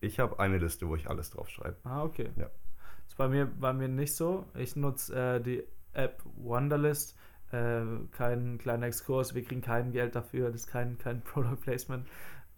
Ich 0.00 0.18
habe 0.20 0.38
eine 0.38 0.58
Liste, 0.58 0.88
wo 0.88 0.96
ich 0.96 1.08
alles 1.08 1.30
draufschreibe. 1.30 1.76
Ah, 1.84 2.02
okay. 2.02 2.30
Ja. 2.36 2.44
Das 2.44 3.12
ist 3.12 3.16
bei 3.16 3.28
mir, 3.28 3.46
bei 3.46 3.72
mir 3.72 3.88
nicht 3.88 4.14
so. 4.14 4.46
Ich 4.54 4.76
nutze 4.76 5.36
äh, 5.36 5.40
die 5.40 5.64
App 5.92 6.22
Wonderlist 6.36 7.16
äh, 7.52 7.82
kein 8.12 8.58
kleiner 8.58 8.86
Exkurs, 8.86 9.34
wir 9.34 9.42
kriegen 9.42 9.60
kein 9.60 9.92
Geld 9.92 10.14
dafür, 10.14 10.50
das 10.50 10.62
ist 10.62 10.66
kein, 10.66 10.98
kein 10.98 11.20
Product 11.24 11.60
Placement. 11.60 12.06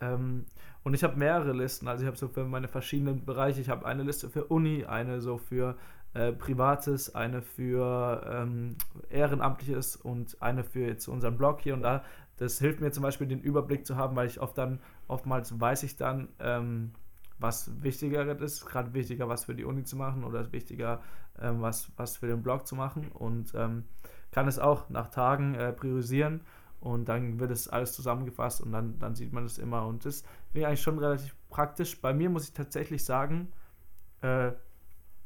Ähm, 0.01 0.47
und 0.85 0.95
ich 0.95 1.05
habe 1.05 1.17
mehrere 1.17 1.53
Listen, 1.53 1.89
also 1.89 2.03
ich 2.03 2.07
habe 2.07 2.17
so 2.17 2.29
für 2.29 2.45
meine 2.45 2.69
verschiedenen 2.69 3.25
Bereiche, 3.25 3.61
ich 3.61 3.69
habe 3.69 3.85
eine 3.85 4.03
Liste 4.05 4.31
für 4.31 4.45
Uni, 4.45 4.85
eine 4.85 5.21
so 5.21 5.39
für 5.39 5.77
äh, 6.15 6.33
Privates, 6.33 7.15
eine 7.15 7.43
für 7.43 8.23
ähm, 8.31 8.77
Ehrenamtliches 9.11 9.97
und 9.97 10.41
eine 10.41 10.65
für 10.65 10.87
jetzt 10.87 11.09
unseren 11.09 11.37
Blog 11.37 11.61
hier 11.61 11.75
und 11.75 11.83
da. 11.83 12.05
Das 12.39 12.59
hilft 12.59 12.81
mir 12.81 12.93
zum 12.93 13.03
Beispiel 13.03 13.27
den 13.27 13.41
Überblick 13.41 13.85
zu 13.85 13.97
haben, 13.97 14.17
weil 14.17 14.29
ich 14.29 14.41
oft 14.41 14.57
dann, 14.57 14.81
oftmals 15.09 15.61
weiß 15.61 15.83
ich 15.83 15.97
dann, 15.97 16.29
ähm, 16.39 16.93
was 17.39 17.83
wichtiger 17.83 18.39
ist, 18.41 18.67
gerade 18.67 18.95
wichtiger, 18.95 19.29
was 19.29 19.45
für 19.45 19.55
die 19.55 19.65
Uni 19.65 19.85
zu 19.85 19.97
machen 19.97 20.25
oder 20.25 20.51
wichtiger, 20.53 21.03
ähm, 21.41 21.61
was, 21.61 21.91
was 21.97 22.17
für 22.17 22.27
den 22.27 22.43
Blog 22.43 22.67
zu 22.67 22.75
machen. 22.75 23.09
Und 23.13 23.53
ähm, 23.55 23.85
kann 24.31 24.49
es 24.49 24.59
auch 24.59 24.89
nach 24.91 25.09
Tagen 25.09 25.55
äh, 25.55 25.73
priorisieren 25.73 26.43
und 26.81 27.09
dann 27.09 27.41
wird 27.41 27.51
es 27.51 27.69
alles 27.69 27.93
zusammengefasst 27.93 28.61
und 28.61 28.73
dann, 28.73 28.99
dann 28.99 29.15
sieht 29.15 29.33
man 29.33 29.45
es 29.45 29.59
immer. 29.59 29.87
Und 29.87 30.05
das 30.05 30.23
finde 30.51 30.61
ich 30.61 30.67
eigentlich 30.67 30.83
schon 30.83 30.99
relativ 30.99 31.35
praktisch. 31.51 32.01
Bei 32.01 32.13
mir 32.13 32.31
muss 32.31 32.45
ich 32.45 32.53
tatsächlich 32.53 33.05
sagen, 33.05 33.53
äh, 34.23 34.53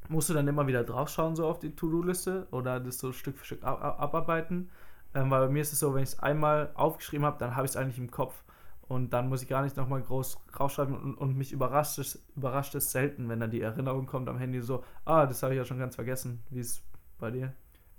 musst 0.08 0.30
du 0.30 0.34
dann 0.34 0.48
immer 0.48 0.66
wieder 0.66 0.84
draufschauen, 0.84 1.36
so 1.36 1.46
auf 1.46 1.58
die 1.58 1.74
To-Do-Liste 1.74 2.48
oder 2.50 2.80
das 2.80 2.98
so 2.98 3.12
Stück 3.12 3.38
für 3.38 3.44
Stück 3.44 3.64
ab 3.64 3.82
abarbeiten. 4.00 4.70
Ähm, 5.14 5.30
weil 5.30 5.46
bei 5.46 5.52
mir 5.52 5.62
ist 5.62 5.72
es 5.72 5.80
so, 5.80 5.94
wenn 5.94 6.02
ich 6.02 6.10
es 6.10 6.18
einmal 6.20 6.70
aufgeschrieben 6.74 7.26
habe, 7.26 7.38
dann 7.38 7.54
habe 7.54 7.66
ich 7.66 7.72
es 7.72 7.76
eigentlich 7.76 7.98
im 7.98 8.10
Kopf. 8.10 8.44
Und 8.88 9.12
dann 9.12 9.28
muss 9.28 9.42
ich 9.42 9.48
gar 9.48 9.62
nicht 9.62 9.76
nochmal 9.76 10.02
groß 10.02 10.38
rausschreiben 10.58 10.94
und, 10.94 11.14
und, 11.14 11.36
mich 11.36 11.52
überrascht 11.52 11.98
es, 11.98 12.26
überrascht 12.36 12.74
es 12.74 12.92
selten, 12.92 13.28
wenn 13.28 13.40
dann 13.40 13.50
die 13.50 13.60
Erinnerung 13.60 14.06
kommt 14.06 14.28
am 14.28 14.38
Handy 14.38 14.60
so, 14.60 14.84
ah, 15.04 15.26
das 15.26 15.42
habe 15.42 15.54
ich 15.54 15.58
ja 15.58 15.64
schon 15.64 15.78
ganz 15.78 15.94
vergessen. 15.94 16.42
Wie 16.50 16.60
ist 16.60 16.70
es 16.72 16.82
bei 17.18 17.30
dir? 17.30 17.54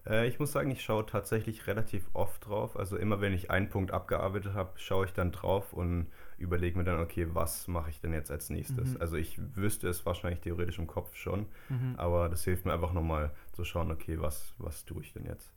Äh, 0.05 0.27
ich 0.27 0.39
muss 0.39 0.51
sagen, 0.51 0.71
ich 0.71 0.83
schaue 0.83 1.05
tatsächlich 1.05 1.67
relativ 1.67 2.09
oft 2.13 2.47
drauf. 2.47 2.77
Also 2.77 2.97
immer 2.97 3.21
wenn 3.21 3.33
ich 3.33 3.51
einen 3.51 3.69
Punkt 3.69 3.91
abgearbeitet 3.91 4.53
habe, 4.53 4.71
schaue 4.75 5.05
ich 5.05 5.13
dann 5.13 5.31
drauf 5.31 5.73
und 5.73 6.07
überlege 6.37 6.77
mir 6.77 6.83
dann, 6.83 6.99
okay, 6.99 7.27
was 7.33 7.67
mache 7.67 7.89
ich 7.89 8.01
denn 8.01 8.13
jetzt 8.13 8.31
als 8.31 8.49
nächstes? 8.49 8.95
Mhm. 8.95 9.01
Also 9.01 9.17
ich 9.17 9.39
wüsste 9.55 9.87
es 9.87 10.05
wahrscheinlich 10.05 10.41
theoretisch 10.41 10.79
im 10.79 10.87
Kopf 10.87 11.15
schon, 11.15 11.45
mhm. 11.69 11.95
aber 11.97 12.29
das 12.29 12.43
hilft 12.43 12.65
mir 12.65 12.73
einfach 12.73 12.93
nochmal 12.93 13.31
zu 13.53 13.63
schauen, 13.63 13.91
okay, 13.91 14.19
was, 14.19 14.53
was 14.57 14.85
tue 14.85 15.01
ich 15.01 15.13
denn 15.13 15.25
jetzt? 15.25 15.53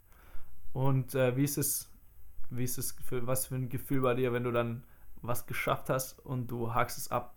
Und 0.72 1.14
äh, 1.14 1.36
wie 1.36 1.44
ist 1.44 1.58
es, 1.58 1.90
wie 2.50 2.64
ist 2.64 2.78
es 2.78 2.92
für, 3.04 3.26
was 3.26 3.46
für 3.46 3.56
ein 3.56 3.68
Gefühl 3.68 4.02
bei 4.02 4.14
dir, 4.14 4.32
wenn 4.32 4.44
du 4.44 4.52
dann 4.52 4.84
was 5.22 5.46
geschafft 5.46 5.88
hast 5.88 6.20
und 6.20 6.50
du 6.50 6.74
hakst 6.74 6.98
es 6.98 7.10
ab? 7.10 7.34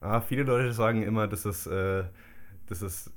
Ah, 0.00 0.20
viele 0.20 0.44
Leute 0.44 0.72
sagen 0.72 1.02
immer, 1.02 1.26
dass 1.26 1.44
es, 1.44 1.66
äh, 1.66 2.04
dass 2.66 2.82
es 2.82 3.12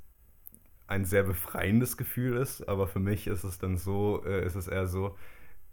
ein 0.89 1.05
sehr 1.05 1.23
befreiendes 1.23 1.97
Gefühl 1.97 2.37
ist, 2.37 2.67
aber 2.67 2.87
für 2.87 2.99
mich 2.99 3.27
ist 3.27 3.43
es 3.43 3.59
dann 3.59 3.77
so, 3.77 4.23
äh, 4.25 4.45
ist 4.45 4.55
es 4.55 4.67
eher 4.67 4.87
so, 4.87 5.15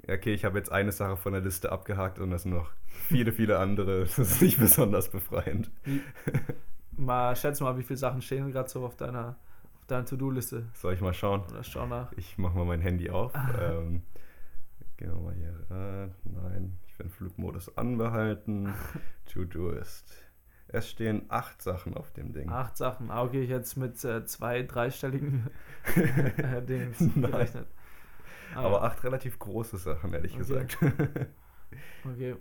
okay, 0.07 0.35
ich 0.35 0.45
habe 0.45 0.59
jetzt 0.59 0.71
eine 0.71 0.93
Sache 0.93 1.17
von 1.17 1.33
der 1.33 1.41
Liste 1.43 1.73
abgehakt 1.73 2.19
und 2.19 2.33
es 2.33 2.43
sind 2.43 2.53
noch 2.53 2.71
viele, 2.87 3.33
viele 3.33 3.59
andere. 3.59 4.01
Das 4.05 4.19
ist 4.19 4.43
nicht 4.43 4.59
besonders 4.59 5.11
befreiend. 5.11 5.71
mal 6.93 7.35
schätze 7.35 7.65
mal, 7.65 7.77
wie 7.79 7.83
viele 7.83 7.97
Sachen 7.97 8.21
stehen 8.21 8.51
gerade 8.53 8.69
so 8.69 8.85
auf 8.85 8.97
deiner, 8.97 9.37
auf 9.79 9.87
deiner 9.87 10.05
To-Do-Liste. 10.05 10.67
Soll 10.75 10.95
ich 10.95 11.01
mal 11.01 11.15
schauen? 11.15 11.43
Oder 11.51 11.65
schau 11.65 11.87
nach. 11.87 12.13
Ich 12.13 12.37
mache 12.39 12.57
mal 12.57 12.67
mein 12.67 12.81
Handy 12.81 13.09
auf. 13.11 13.33
ähm, 13.35 14.03
gehen 14.99 15.11
wir 15.11 15.21
mal 15.21 15.35
hier. 15.35 15.55
Äh, 15.71 16.09
nein, 16.25 16.79
ich 16.87 16.99
will 16.99 17.09
Flugmodus 17.09 17.77
anbehalten. 17.77 18.75
To-Do 19.33 19.71
ist. 19.71 20.26
Es 20.69 20.91
stehen 20.91 21.27
acht 21.29 21.63
Sachen 21.63 21.95
auf 21.95 22.13
dem 22.13 22.33
Ding. 22.33 22.49
Acht 22.51 22.77
Sachen. 22.77 23.11
Ah, 23.11 23.23
okay, 23.23 23.43
ich 23.43 23.51
jetzt 23.51 23.77
mit 23.77 24.03
äh, 24.05 24.25
zwei 24.27 24.63
dreistelligen 24.63 25.49
äh, 25.97 26.63
Dings 26.63 26.99
gerechnet. 26.99 27.69
Ah, 28.55 28.63
Aber 28.63 28.83
acht 28.83 29.03
relativ 29.05 29.39
große 29.39 29.77
Sachen, 29.77 30.13
ehrlich 30.13 30.33
okay. 30.33 30.39
gesagt. 30.39 30.79
okay. 32.05 32.37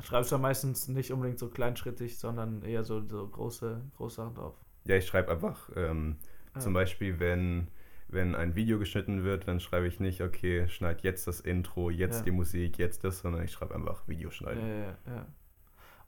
Schreibst 0.00 0.32
du 0.32 0.38
meistens 0.38 0.88
nicht 0.88 1.12
unbedingt 1.12 1.38
so 1.38 1.48
kleinschrittig, 1.48 2.18
sondern 2.18 2.62
eher 2.62 2.84
so, 2.84 3.06
so 3.06 3.26
große, 3.26 3.82
große 3.96 4.16
Sachen 4.16 4.34
drauf? 4.34 4.54
Ja, 4.84 4.96
ich 4.96 5.06
schreibe 5.06 5.32
einfach 5.32 5.70
ähm, 5.76 6.16
ah. 6.54 6.60
zum 6.60 6.72
Beispiel, 6.72 7.18
wenn, 7.20 7.68
wenn 8.08 8.34
ein 8.34 8.54
Video 8.54 8.78
geschnitten 8.78 9.24
wird, 9.24 9.48
dann 9.48 9.60
schreibe 9.60 9.86
ich 9.86 10.00
nicht, 10.00 10.22
okay, 10.22 10.68
schneid 10.68 11.02
jetzt 11.02 11.26
das 11.26 11.40
Intro, 11.40 11.90
jetzt 11.90 12.18
ja. 12.18 12.24
die 12.24 12.30
Musik, 12.30 12.78
jetzt 12.78 13.04
das, 13.04 13.20
sondern 13.20 13.42
ich 13.42 13.52
schreibe 13.52 13.74
einfach 13.74 14.06
Video 14.08 14.30
schneiden. 14.30 14.66
Ja, 14.66 14.74
ja, 14.76 14.96
ja. 15.06 15.26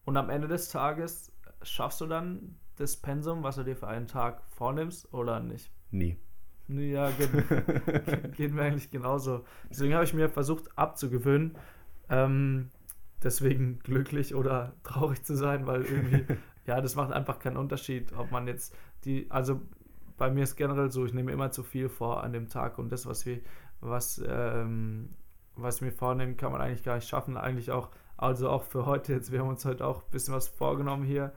Und 0.04 0.16
am 0.16 0.30
Ende 0.30 0.48
des 0.48 0.68
Tages 0.70 1.32
schaffst 1.62 2.00
du 2.00 2.06
dann 2.06 2.56
das 2.76 2.96
Pensum, 2.96 3.42
was 3.42 3.56
du 3.56 3.62
dir 3.62 3.76
für 3.76 3.88
einen 3.88 4.06
Tag 4.06 4.42
vornimmst 4.50 5.12
oder 5.12 5.40
nicht? 5.40 5.70
Nie. 5.90 6.16
Ja, 6.68 7.10
geht, 7.10 7.30
geht 8.36 8.52
mir 8.54 8.62
eigentlich 8.62 8.90
genauso. 8.90 9.44
Deswegen 9.68 9.94
habe 9.94 10.04
ich 10.04 10.14
mir 10.14 10.28
versucht 10.28 10.78
abzugewöhnen, 10.78 11.56
ähm, 12.08 12.70
deswegen 13.22 13.80
glücklich 13.80 14.34
oder 14.34 14.74
traurig 14.82 15.24
zu 15.24 15.36
sein, 15.36 15.66
weil 15.66 15.82
irgendwie, 15.82 16.24
ja, 16.66 16.80
das 16.80 16.94
macht 16.94 17.12
einfach 17.12 17.38
keinen 17.38 17.56
Unterschied, 17.56 18.12
ob 18.12 18.30
man 18.30 18.46
jetzt 18.46 18.74
die, 19.04 19.30
also 19.30 19.60
bei 20.16 20.30
mir 20.30 20.44
ist 20.44 20.56
generell 20.56 20.90
so, 20.90 21.04
ich 21.04 21.14
nehme 21.14 21.32
immer 21.32 21.50
zu 21.50 21.62
viel 21.62 21.88
vor 21.88 22.22
an 22.22 22.32
dem 22.32 22.48
Tag 22.48 22.78
und 22.78 22.92
das, 22.92 23.06
was 23.06 23.26
wir, 23.26 23.40
was, 23.80 24.22
ähm, 24.26 25.10
was 25.56 25.80
mir 25.80 25.92
vornehmen, 25.92 26.36
kann 26.36 26.52
man 26.52 26.60
eigentlich 26.60 26.84
gar 26.84 26.96
nicht 26.96 27.08
schaffen. 27.08 27.36
Eigentlich 27.36 27.70
auch, 27.70 27.88
also 28.16 28.50
auch 28.50 28.62
für 28.62 28.84
heute 28.86 29.14
jetzt, 29.14 29.32
wir 29.32 29.40
haben 29.40 29.48
uns 29.48 29.64
heute 29.64 29.86
auch 29.86 30.04
ein 30.04 30.10
bisschen 30.10 30.34
was 30.34 30.48
vorgenommen 30.48 31.04
hier 31.04 31.32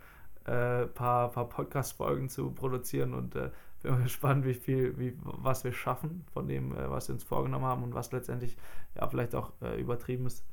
äh, 0.46 0.88
paar, 0.88 1.32
paar 1.32 1.50
Podcast-Folgen 1.50 2.30
zu 2.30 2.52
produzieren 2.52 3.14
und 3.14 3.36
äh, 3.36 3.52
bin 3.82 3.98
gespannt, 4.04 4.46
wie 4.46 4.54
viel, 4.54 4.98
wie, 4.98 5.18
was 5.22 5.64
wir 5.64 5.74
schaffen 5.74 6.26
von 6.34 6.48
dem, 6.48 6.76
äh, 6.76 6.90
was 6.90 7.08
wir 7.08 7.14
uns 7.14 7.24
vorgenommen 7.24 7.66
haben 7.66 7.84
und 7.84 7.94
was 7.94 8.12
letztendlich 8.12 8.58
ja 8.96 9.08
vielleicht 9.08 9.36
auch 9.36 9.54
äh, 9.62 9.80
übertrieben 9.80 10.26
ist. 10.26 10.46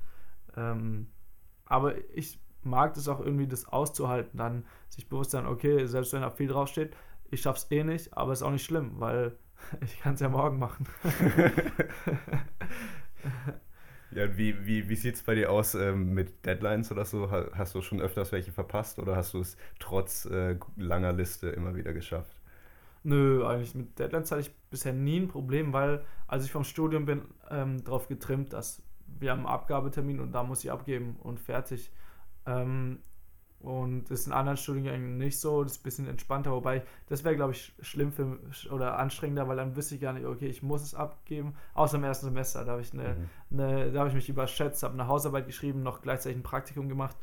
Ähm, 0.56 1.08
aber 1.64 1.94
ich 2.14 2.40
mag 2.62 2.94
das 2.94 3.08
auch 3.08 3.20
irgendwie, 3.20 3.46
das 3.46 3.66
auszuhalten, 3.66 4.36
dann 4.36 4.64
sich 4.88 5.08
bewusst 5.08 5.30
sein, 5.30 5.46
okay, 5.46 5.86
selbst 5.86 6.12
wenn 6.12 6.22
da 6.22 6.30
viel 6.30 6.48
draufsteht, 6.48 6.94
ich 7.30 7.42
schaff's 7.42 7.66
eh 7.70 7.84
nicht, 7.84 8.16
aber 8.16 8.32
ist 8.32 8.42
auch 8.42 8.50
nicht 8.50 8.64
schlimm, 8.64 8.98
weil 8.98 9.36
ich 9.80 10.00
kann 10.00 10.14
es 10.14 10.20
ja 10.20 10.28
morgen 10.28 10.58
machen. 10.58 10.86
ja, 14.12 14.36
wie, 14.36 14.66
wie, 14.66 14.88
wie 14.88 14.96
sieht 14.96 15.14
es 15.16 15.22
bei 15.22 15.34
dir 15.34 15.50
aus 15.50 15.74
ähm, 15.74 16.14
mit 16.14 16.44
Deadlines 16.44 16.90
oder 16.90 17.04
so? 17.04 17.30
Hast 17.30 17.74
du 17.74 17.82
schon 17.82 18.00
öfters 18.00 18.32
welche 18.32 18.52
verpasst 18.52 18.98
oder 18.98 19.16
hast 19.16 19.34
du 19.34 19.40
es 19.40 19.56
trotz 19.78 20.24
äh, 20.26 20.56
langer 20.76 21.12
Liste 21.12 21.48
immer 21.50 21.74
wieder 21.74 21.92
geschafft? 21.92 22.36
Nö, 23.02 23.46
eigentlich 23.46 23.74
mit 23.74 23.98
Deadlines 23.98 24.30
hatte 24.30 24.42
ich 24.42 24.54
bisher 24.70 24.92
nie 24.92 25.20
ein 25.20 25.28
Problem, 25.28 25.72
weil 25.72 26.04
als 26.26 26.44
ich 26.44 26.52
vom 26.52 26.64
Studium 26.64 27.06
bin, 27.06 27.22
ähm, 27.50 27.82
darauf 27.84 28.08
getrimmt, 28.08 28.52
dass 28.52 28.82
wir 29.18 29.30
haben 29.30 29.40
einen 29.40 29.48
Abgabetermin 29.48 30.20
und 30.20 30.32
da 30.32 30.42
muss 30.42 30.64
ich 30.64 30.70
abgeben 30.70 31.16
und 31.20 31.40
fertig. 31.40 31.90
Ähm, 32.46 33.00
und 33.60 34.04
das 34.04 34.20
ist 34.20 34.26
in 34.26 34.32
anderen 34.32 34.56
Studiengängen 34.56 35.18
nicht 35.18 35.38
so, 35.38 35.62
das 35.62 35.72
ist 35.72 35.80
ein 35.80 35.82
bisschen 35.82 36.08
entspannter, 36.08 36.50
wobei 36.50 36.82
das 37.08 37.24
wäre, 37.24 37.36
glaube 37.36 37.52
ich, 37.52 37.74
schlimm 37.80 38.10
für 38.10 38.38
oder 38.70 38.98
anstrengender, 38.98 39.48
weil 39.48 39.56
dann 39.56 39.76
wüsste 39.76 39.96
ich 39.96 40.00
gar 40.00 40.14
nicht, 40.14 40.24
okay, 40.24 40.46
ich 40.46 40.62
muss 40.62 40.82
es 40.82 40.94
abgeben, 40.94 41.54
außer 41.74 41.98
im 41.98 42.04
ersten 42.04 42.26
Semester, 42.26 42.64
da 42.64 42.72
habe 42.72 42.80
ich, 42.80 42.94
eine, 42.94 43.16
mhm. 43.50 43.60
eine, 43.60 43.92
da 43.92 44.00
hab 44.00 44.08
ich 44.08 44.14
mich 44.14 44.30
überschätzt, 44.30 44.82
habe 44.82 44.94
eine 44.94 45.08
Hausarbeit 45.08 45.46
geschrieben, 45.46 45.82
noch 45.82 46.00
gleichzeitig 46.00 46.38
ein 46.38 46.42
Praktikum 46.42 46.88
gemacht. 46.88 47.16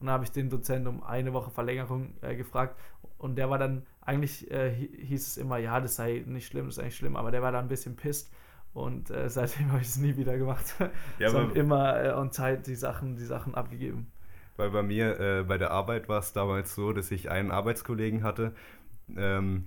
Und 0.00 0.08
dann 0.08 0.14
habe 0.14 0.24
ich 0.24 0.32
den 0.32 0.50
Dozenten 0.50 0.88
um 0.88 1.04
eine 1.04 1.32
Woche 1.32 1.52
Verlängerung 1.52 2.14
äh, 2.20 2.34
gefragt. 2.34 2.76
Und 3.16 3.36
der 3.36 3.48
war 3.48 3.58
dann, 3.58 3.86
eigentlich 4.00 4.50
äh, 4.50 4.74
hieß 4.74 5.26
es 5.28 5.36
immer, 5.36 5.58
ja, 5.58 5.80
das 5.80 5.94
sei 5.94 6.24
nicht 6.26 6.46
schlimm, 6.46 6.66
das 6.66 6.76
ist 6.76 6.82
eigentlich 6.82 6.96
schlimm, 6.96 7.14
aber 7.14 7.30
der 7.30 7.42
war 7.42 7.52
dann 7.52 7.66
ein 7.66 7.68
bisschen 7.68 7.94
pisst. 7.94 8.32
Und 8.72 9.10
äh, 9.10 9.30
seitdem 9.30 9.70
habe 9.70 9.80
ich 9.80 9.88
es 9.88 9.96
nie 9.96 10.16
wieder 10.16 10.36
gemacht, 10.36 10.74
ja, 11.20 11.30
sondern 11.30 11.54
immer 11.56 12.02
äh, 12.02 12.10
on 12.10 12.32
Zeit 12.32 12.66
die 12.66 12.74
Sachen, 12.74 13.16
die 13.16 13.24
Sachen 13.24 13.54
abgegeben. 13.54 14.10
Weil 14.56 14.70
bei 14.70 14.82
mir, 14.82 15.18
äh, 15.20 15.42
bei 15.44 15.58
der 15.58 15.70
Arbeit 15.70 16.08
war 16.08 16.20
es 16.20 16.32
damals 16.32 16.74
so, 16.74 16.92
dass 16.92 17.10
ich 17.10 17.30
einen 17.30 17.50
Arbeitskollegen 17.50 18.22
hatte. 18.22 18.54
Ähm, 19.16 19.66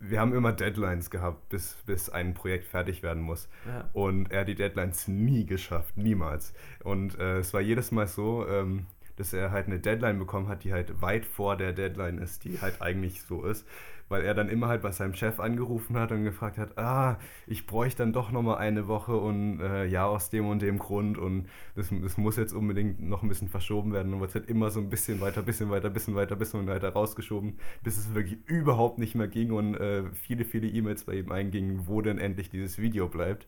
wir 0.00 0.20
haben 0.20 0.32
immer 0.32 0.52
Deadlines 0.52 1.10
gehabt, 1.10 1.48
bis, 1.48 1.76
bis 1.86 2.08
ein 2.08 2.34
Projekt 2.34 2.66
fertig 2.66 3.02
werden 3.02 3.22
muss. 3.22 3.48
Ja. 3.66 3.88
Und 3.92 4.30
er 4.30 4.40
hat 4.40 4.48
die 4.48 4.54
Deadlines 4.54 5.08
nie 5.08 5.44
geschafft, 5.44 5.96
niemals. 5.96 6.54
Und 6.84 7.18
äh, 7.18 7.38
es 7.38 7.52
war 7.52 7.60
jedes 7.60 7.90
Mal 7.90 8.06
so, 8.06 8.46
ähm, 8.48 8.86
dass 9.16 9.32
er 9.32 9.50
halt 9.50 9.66
eine 9.66 9.80
Deadline 9.80 10.18
bekommen 10.18 10.48
hat, 10.48 10.62
die 10.62 10.72
halt 10.72 11.02
weit 11.02 11.26
vor 11.26 11.56
der 11.56 11.72
Deadline 11.72 12.18
ist, 12.18 12.44
die 12.44 12.60
halt 12.60 12.80
eigentlich 12.80 13.22
so 13.22 13.44
ist 13.44 13.66
weil 14.08 14.22
er 14.22 14.34
dann 14.34 14.48
immer 14.48 14.68
halt 14.68 14.82
bei 14.82 14.90
seinem 14.90 15.14
Chef 15.14 15.40
angerufen 15.40 15.96
hat 15.96 16.12
und 16.12 16.24
gefragt 16.24 16.58
hat, 16.58 16.78
ah, 16.78 17.18
ich 17.46 17.66
bräuchte 17.66 18.02
dann 18.02 18.12
doch 18.12 18.30
nochmal 18.30 18.58
eine 18.58 18.88
Woche 18.88 19.16
und 19.16 19.60
äh, 19.60 19.84
ja, 19.86 20.06
aus 20.06 20.30
dem 20.30 20.48
und 20.48 20.62
dem 20.62 20.78
Grund 20.78 21.18
und 21.18 21.48
das, 21.74 21.90
das 22.02 22.16
muss 22.16 22.36
jetzt 22.36 22.52
unbedingt 22.52 23.00
noch 23.00 23.22
ein 23.22 23.28
bisschen 23.28 23.48
verschoben 23.48 23.92
werden 23.92 24.14
und 24.14 24.20
wird 24.20 24.34
halt 24.34 24.48
immer 24.48 24.70
so 24.70 24.80
ein 24.80 24.88
bisschen 24.88 25.20
weiter, 25.20 25.42
bisschen 25.42 25.70
weiter, 25.70 25.90
bisschen 25.90 26.14
weiter, 26.14 26.36
bisschen 26.36 26.66
weiter 26.66 26.90
rausgeschoben, 26.90 27.58
bis 27.82 27.98
es 27.98 28.14
wirklich 28.14 28.38
überhaupt 28.46 28.98
nicht 28.98 29.14
mehr 29.14 29.28
ging 29.28 29.52
und 29.52 29.74
äh, 29.74 30.04
viele, 30.12 30.44
viele 30.44 30.68
E-Mails 30.68 31.04
bei 31.04 31.14
ihm 31.14 31.30
eingingen, 31.30 31.86
wo 31.86 32.00
denn 32.00 32.18
endlich 32.18 32.50
dieses 32.50 32.78
Video 32.78 33.08
bleibt. 33.08 33.46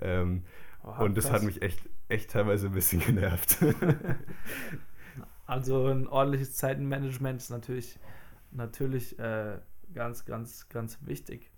Ähm, 0.00 0.42
oh, 0.84 1.04
und 1.04 1.16
das 1.16 1.26
krass. 1.26 1.34
hat 1.34 1.42
mich 1.42 1.62
echt, 1.62 1.80
echt 2.08 2.30
teilweise 2.30 2.68
ein 2.68 2.72
bisschen 2.72 3.00
genervt. 3.00 3.58
also 5.46 5.86
ein 5.86 6.06
ordentliches 6.06 6.54
Zeitenmanagement 6.54 7.40
ist 7.40 7.50
natürlich, 7.50 7.98
natürlich 8.52 9.18
äh, 9.18 9.58
ganz, 9.94 10.24
ganz, 10.24 10.68
ganz 10.68 10.98
wichtig. 11.02 11.50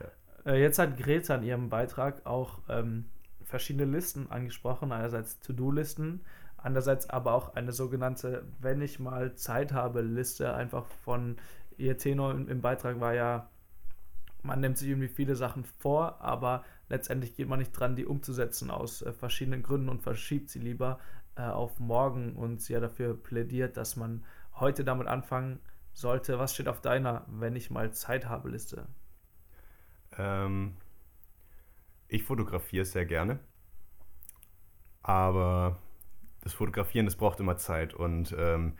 Ja. 0.00 0.52
Äh, 0.52 0.60
jetzt 0.60 0.78
hat 0.78 0.96
Greta 0.96 1.34
in 1.36 1.42
ihrem 1.42 1.68
Beitrag 1.68 2.26
auch 2.26 2.60
ähm, 2.68 3.06
verschiedene 3.44 3.90
Listen 3.90 4.30
angesprochen. 4.30 4.92
Einerseits 4.92 5.40
To-Do-Listen, 5.40 6.20
andererseits 6.56 7.08
aber 7.10 7.34
auch 7.34 7.54
eine 7.54 7.72
sogenannte, 7.72 8.44
wenn 8.60 8.80
ich 8.80 8.98
mal 8.98 9.34
Zeit 9.34 9.72
habe, 9.72 10.00
Liste. 10.00 10.54
Einfach 10.54 10.86
von 11.04 11.36
ihr 11.76 11.98
Tenor 11.98 12.32
im, 12.32 12.48
im 12.48 12.60
Beitrag 12.60 13.00
war 13.00 13.14
ja, 13.14 13.48
man 14.42 14.60
nimmt 14.60 14.76
sich 14.76 14.88
irgendwie 14.88 15.08
viele 15.08 15.36
Sachen 15.36 15.64
vor, 15.64 16.20
aber 16.20 16.64
letztendlich 16.88 17.34
geht 17.34 17.48
man 17.48 17.58
nicht 17.58 17.72
dran, 17.72 17.96
die 17.96 18.04
umzusetzen 18.04 18.70
aus 18.70 19.02
äh, 19.02 19.12
verschiedenen 19.12 19.62
Gründen 19.62 19.88
und 19.88 20.02
verschiebt 20.02 20.50
sie 20.50 20.58
lieber 20.58 20.98
äh, 21.36 21.42
auf 21.42 21.80
morgen. 21.80 22.36
Und 22.36 22.60
sie 22.60 22.76
hat 22.76 22.82
dafür 22.82 23.14
plädiert, 23.14 23.76
dass 23.76 23.96
man 23.96 24.24
heute 24.54 24.84
damit 24.84 25.06
anfangen 25.08 25.60
sollte. 25.94 26.38
Was 26.38 26.54
steht 26.54 26.68
auf 26.68 26.80
deiner, 26.80 27.24
wenn 27.28 27.56
ich 27.56 27.70
mal 27.70 27.92
Zeit 27.92 28.28
habe, 28.28 28.50
Liste? 28.50 28.86
Ähm, 30.18 30.76
ich 32.08 32.22
fotografiere 32.22 32.84
sehr 32.84 33.06
gerne, 33.06 33.38
aber 35.02 35.78
das 36.42 36.52
Fotografieren, 36.52 37.06
das 37.06 37.16
braucht 37.16 37.40
immer 37.40 37.56
Zeit 37.56 37.94
und 37.94 38.34
ähm, 38.38 38.74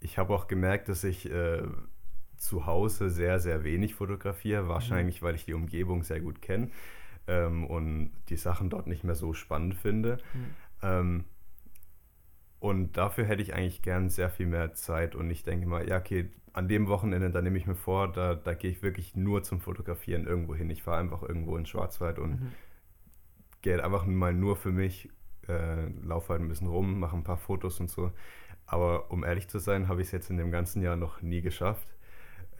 ich 0.00 0.16
habe 0.16 0.34
auch 0.34 0.48
gemerkt, 0.48 0.88
dass 0.88 1.04
ich 1.04 1.30
äh, 1.30 1.62
zu 2.36 2.66
Hause 2.66 3.10
sehr, 3.10 3.40
sehr 3.40 3.64
wenig 3.64 3.94
fotografiere, 3.94 4.68
wahrscheinlich, 4.68 5.20
mhm. 5.20 5.26
weil 5.26 5.34
ich 5.34 5.44
die 5.44 5.54
Umgebung 5.54 6.02
sehr 6.02 6.20
gut 6.20 6.40
kenne 6.40 6.70
ähm, 7.26 7.66
und 7.66 8.12
die 8.28 8.36
Sachen 8.36 8.70
dort 8.70 8.86
nicht 8.86 9.04
mehr 9.04 9.16
so 9.16 9.34
spannend 9.34 9.74
finde. 9.74 10.18
Mhm. 10.82 11.24
Und 12.60 12.96
dafür 12.96 13.24
hätte 13.24 13.42
ich 13.42 13.54
eigentlich 13.54 13.82
gern 13.82 14.08
sehr 14.08 14.30
viel 14.30 14.46
mehr 14.46 14.74
Zeit. 14.74 15.14
Und 15.14 15.30
ich 15.30 15.44
denke 15.44 15.66
mal, 15.66 15.88
ja, 15.88 15.98
okay, 15.98 16.30
an 16.52 16.66
dem 16.66 16.88
Wochenende, 16.88 17.30
da 17.30 17.40
nehme 17.40 17.56
ich 17.56 17.66
mir 17.66 17.76
vor, 17.76 18.10
da, 18.10 18.34
da 18.34 18.54
gehe 18.54 18.70
ich 18.70 18.82
wirklich 18.82 19.14
nur 19.14 19.44
zum 19.44 19.60
Fotografieren 19.60 20.26
irgendwo 20.26 20.54
hin. 20.54 20.70
Ich 20.70 20.82
fahre 20.82 20.98
einfach 20.98 21.22
irgendwo 21.22 21.56
in 21.56 21.66
Schwarzwald 21.66 22.18
und 22.18 22.40
mhm. 22.40 22.52
gehe 23.62 23.82
einfach 23.82 24.06
mal 24.06 24.34
nur 24.34 24.56
für 24.56 24.72
mich, 24.72 25.08
äh, 25.46 25.86
laufe 26.02 26.30
halt 26.30 26.42
ein 26.42 26.48
bisschen 26.48 26.66
rum, 26.66 26.98
mache 26.98 27.16
ein 27.16 27.22
paar 27.22 27.36
Fotos 27.36 27.78
und 27.78 27.90
so. 27.90 28.10
Aber 28.66 29.10
um 29.12 29.24
ehrlich 29.24 29.48
zu 29.48 29.60
sein, 29.60 29.88
habe 29.88 30.00
ich 30.00 30.08
es 30.08 30.12
jetzt 30.12 30.30
in 30.30 30.36
dem 30.36 30.50
ganzen 30.50 30.82
Jahr 30.82 30.96
noch 30.96 31.22
nie 31.22 31.42
geschafft. 31.42 31.94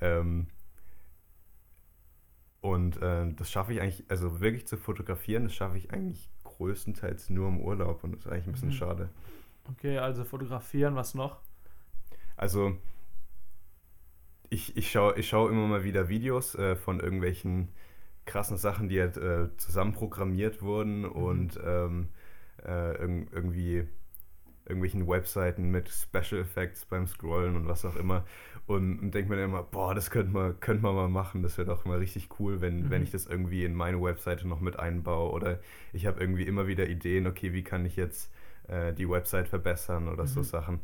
Ähm, 0.01 0.47
und 2.61 3.01
äh, 3.03 3.33
das 3.35 3.51
schaffe 3.51 3.73
ich 3.73 3.81
eigentlich, 3.81 4.05
also 4.09 4.41
wirklich 4.41 4.67
zu 4.67 4.77
fotografieren, 4.77 5.45
das 5.45 5.55
schaffe 5.55 5.77
ich 5.77 5.93
eigentlich 5.93 6.29
größtenteils 6.45 7.31
nur 7.31 7.49
im 7.49 7.61
Urlaub 7.61 8.05
und 8.05 8.13
das 8.13 8.27
ist 8.27 8.33
eigentlich 8.33 8.47
ein 8.47 8.53
bisschen 8.53 8.69
mhm. 8.69 8.73
schade. 8.73 9.09
Okay, 9.71 9.99
also 9.99 10.25
fotografieren, 10.25 10.95
was 10.97 11.15
noch? 11.15 11.41
Also, 12.37 12.77
ich, 14.51 14.77
ich 14.77 14.91
schaue 14.91 15.19
ich 15.19 15.29
schau 15.29 15.49
immer 15.49 15.67
mal 15.67 15.85
wieder 15.85 16.09
Videos 16.09 16.55
äh, 16.55 16.77
von 16.77 17.01
irgendwelchen 17.01 17.69
krassen 18.25 18.57
Sachen, 18.57 18.89
die 18.89 19.01
halt 19.01 19.17
äh, 19.17 19.57
zusammen 19.57 19.93
programmiert 19.93 20.63
wurden 20.63 21.01
mhm. 21.01 21.13
und 21.13 21.61
ähm, 21.65 22.09
äh, 22.65 22.93
irg 22.93 23.33
irgendwie 23.33 23.89
irgendwelchen 24.69 25.09
Webseiten 25.09 25.71
mit 25.71 25.89
Special 25.89 26.43
Effects 26.43 26.85
beim 26.85 27.07
Scrollen 27.07 27.57
und 27.57 27.67
was 27.67 27.87
auch 27.87 27.97
immer. 27.97 28.27
Und, 28.67 28.99
und 29.01 29.15
denke 29.15 29.31
mir 29.31 29.37
dann 29.37 29.47
immer, 29.47 29.63
boah, 29.63 29.95
das 29.95 30.11
könnte 30.11 30.31
man, 30.31 30.61
könnte 30.61 30.83
man 30.83 30.95
mal 30.95 31.09
machen. 31.09 31.43
Das 31.43 31.57
wäre 31.57 31.67
doch 31.67 31.87
mal 31.87 31.99
richtig 31.99 32.29
cool, 32.39 32.61
wenn, 32.61 32.83
mhm. 32.83 32.91
wenn 32.91 33.03
ich 33.03 33.11
das 33.11 33.27
irgendwie 33.27 33.65
in 33.65 33.75
meine 33.75 34.01
Webseite 34.03 34.47
noch 34.47 34.61
mit 34.61 34.79
einbaue. 34.79 35.33
Oder 35.33 35.59
ich 35.95 36.07
habe 36.07 36.21
irgendwie 36.21 36.43
immer 36.43 36.67
wieder 36.67 36.87
Ideen, 36.87 37.27
okay, 37.27 37.55
wie 37.55 37.65
kann 37.65 37.87
ich 37.87 37.97
jetzt 37.97 38.31
äh, 38.69 38.93
die 38.93 39.09
Website 39.09 39.49
verbessern 39.49 40.09
oder 40.09 40.25
mhm. 40.25 40.29
so 40.29 40.43
Sachen. 40.43 40.81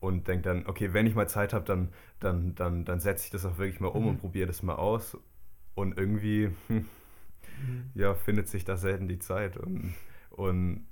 Und 0.00 0.28
denke 0.28 0.42
dann, 0.42 0.66
okay, 0.66 0.92
wenn 0.92 1.06
ich 1.06 1.14
mal 1.14 1.28
Zeit 1.28 1.52
habe, 1.52 1.64
dann, 1.64 1.88
dann, 2.20 2.54
dann, 2.54 2.84
dann 2.84 3.00
setze 3.00 3.24
ich 3.24 3.30
das 3.30 3.44
auch 3.44 3.58
wirklich 3.58 3.80
mal 3.80 3.88
um 3.88 4.02
mhm. 4.02 4.08
und 4.10 4.18
probiere 4.18 4.46
das 4.46 4.62
mal 4.62 4.74
aus. 4.74 5.16
Und 5.74 5.98
irgendwie, 5.98 6.50
hm, 6.68 6.86
ja, 7.94 8.14
findet 8.14 8.48
sich 8.48 8.64
da 8.64 8.76
selten 8.76 9.08
die 9.08 9.18
Zeit. 9.18 9.56
Und, 9.56 9.94
und 10.30 10.86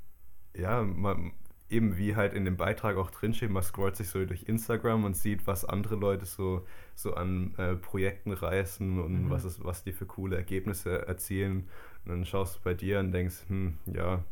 ja, 0.54 0.82
man, 0.82 1.32
eben 1.70 1.96
wie 1.96 2.14
halt 2.14 2.34
in 2.34 2.44
dem 2.44 2.56
Beitrag 2.56 2.96
auch 2.96 3.10
drinsteht, 3.10 3.50
man 3.50 3.62
scrollt 3.62 3.96
sich 3.96 4.08
so 4.08 4.24
durch 4.24 4.44
Instagram 4.44 5.04
und 5.04 5.16
sieht, 5.16 5.46
was 5.46 5.64
andere 5.64 5.96
Leute 5.96 6.24
so, 6.24 6.66
so 6.94 7.14
an 7.14 7.54
äh, 7.56 7.74
Projekten 7.74 8.32
reißen 8.32 9.00
und 9.00 9.24
mhm. 9.24 9.30
was, 9.30 9.44
ist, 9.44 9.64
was 9.64 9.82
die 9.82 9.92
für 9.92 10.06
coole 10.06 10.36
Ergebnisse 10.36 11.06
erzielen. 11.06 11.68
Und 12.04 12.10
dann 12.10 12.24
schaust 12.24 12.56
du 12.56 12.60
bei 12.62 12.74
dir 12.74 13.00
und 13.00 13.12
denkst, 13.12 13.44
hm, 13.48 13.78
ja, 13.86 14.22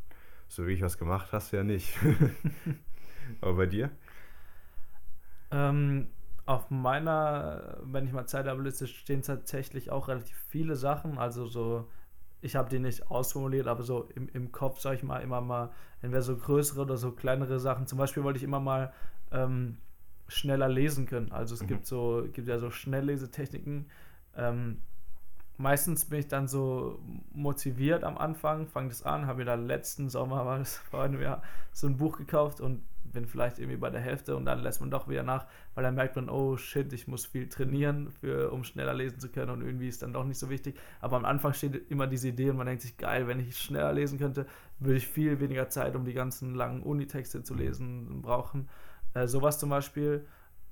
so 0.53 0.67
wie 0.67 0.73
ich 0.73 0.83
was 0.83 0.99
gemacht 0.99 1.33
hast, 1.33 1.51
ja 1.53 1.65
nicht. 1.65 1.97
Aber 3.41 3.55
bei 3.55 3.67
dir? 3.67 3.91
Ähm, 5.51 6.09
auf 6.45 6.71
meiner, 6.71 7.79
wenn 7.85 8.07
ich 8.07 8.13
mal 8.13 8.27
Zeit 8.27 8.47
habe, 8.47 8.63
Liste 8.63 8.87
stehen 8.87 9.23
tatsächlich 9.23 9.91
auch 9.91 10.09
relativ 10.09 10.37
viele 10.49 10.77
Sachen. 10.77 11.17
Also 11.17 11.47
so, 11.47 11.89
ich 12.43 12.55
habe 12.55 12.69
die 12.69 12.81
nicht 12.81 13.11
ausformuliert, 13.11 13.67
aber 13.67 13.83
so 13.83 14.11
im, 14.15 14.29
im 14.29 14.53
Kopf, 14.53 14.81
sag 14.81 14.95
ich 14.97 15.03
mal, 15.03 15.21
immer 15.21 15.41
mal, 15.41 15.71
entweder 16.03 16.21
so 16.23 16.37
größere 16.37 16.83
oder 16.83 16.99
so 16.99 17.13
kleinere 17.13 17.59
Sachen. 17.59 17.87
Zum 17.87 17.97
Beispiel 17.97 18.23
wollte 18.23 18.37
ich 18.37 18.43
immer 18.43 18.61
mal 18.61 18.93
ähm, 19.31 19.79
schneller 20.29 20.69
lesen 20.69 21.07
können. 21.07 21.33
Also 21.33 21.55
es 21.55 21.63
mhm. 21.63 21.69
gibt 21.69 21.87
so, 21.87 22.27
gibt 22.31 22.49
ja 22.49 22.59
so 22.59 22.71
Schnelllesetechniken. 22.71 23.87
Ähm, 24.37 24.83
meistens 25.59 26.07
bin 26.07 26.21
ich 26.21 26.29
dann 26.29 26.49
so 26.49 26.99
motiviert 27.33 28.05
am 28.05 28.19
Anfang, 28.19 28.67
fange 28.67 28.89
das 28.89 29.03
an, 29.03 29.27
habe 29.27 29.39
mir 29.39 29.45
da 29.45 29.55
letzten 29.55 30.09
Sommer, 30.09 30.45
war 30.47 30.59
das 30.59 30.77
vor 30.91 31.03
einem 31.03 31.21
Jahr, 31.21 31.43
so 31.73 31.87
ein 31.87 31.97
Buch 31.97 32.19
gekauft 32.19 32.61
und 32.61 32.83
bin 33.05 33.27
vielleicht 33.27 33.59
irgendwie 33.59 33.77
bei 33.77 33.91
der 33.91 34.01
Hälfte 34.01 34.37
und 34.37 34.45
dann 34.47 34.61
lässt 34.61 34.81
man 34.81 34.91
doch 34.91 35.09
wieder 35.09 35.23
nach, 35.23 35.47
weil 35.75 35.85
dann 35.85 35.95
merkt 35.95 36.17
man, 36.17 36.29
oh 36.31 36.57
shit, 36.57 36.93
ich 36.93 37.09
muss 37.09 37.27
viel 37.27 37.49
trainieren, 37.49 38.11
für, 38.11 38.51
um 38.51 38.65
schneller 38.65 38.95
lesen 38.95 39.21
zu 39.21 39.29
können 39.29 39.51
und 39.51 39.63
irgendwie 39.63 39.89
ist 39.89 40.03
dann 40.03 40.13
doch 40.13 40.25
nicht 40.25 40.39
so 40.39 40.49
wichtig. 40.49 40.79
Aber 41.01 41.17
am 41.17 41.25
Anfang 41.25 41.53
steht 41.53 41.91
immer 41.91 42.07
diese 42.07 42.29
Idee 42.29 42.51
und 42.51 42.57
man 42.57 42.67
denkt 42.67 42.83
sich, 42.83 42.97
geil, 42.97 43.29
wenn 43.29 43.41
ich 43.41 43.59
schneller 43.59 43.93
lesen 43.93 44.19
könnte, 44.19 44.47
würde 44.79 44.97
ich 44.97 45.07
viel 45.07 45.41
weniger 45.41 45.69
Zeit, 45.69 45.95
um 45.95 46.05
die 46.05 46.15
ganzen 46.15 46.55
langen 46.55 46.83
Unitexte 46.83 47.43
zu 47.43 47.55
lesen, 47.55 48.23
brauchen. 48.23 48.69
Äh, 49.15 49.27
sowas 49.27 49.59
zum 49.59 49.69
Beispiel. 49.69 50.27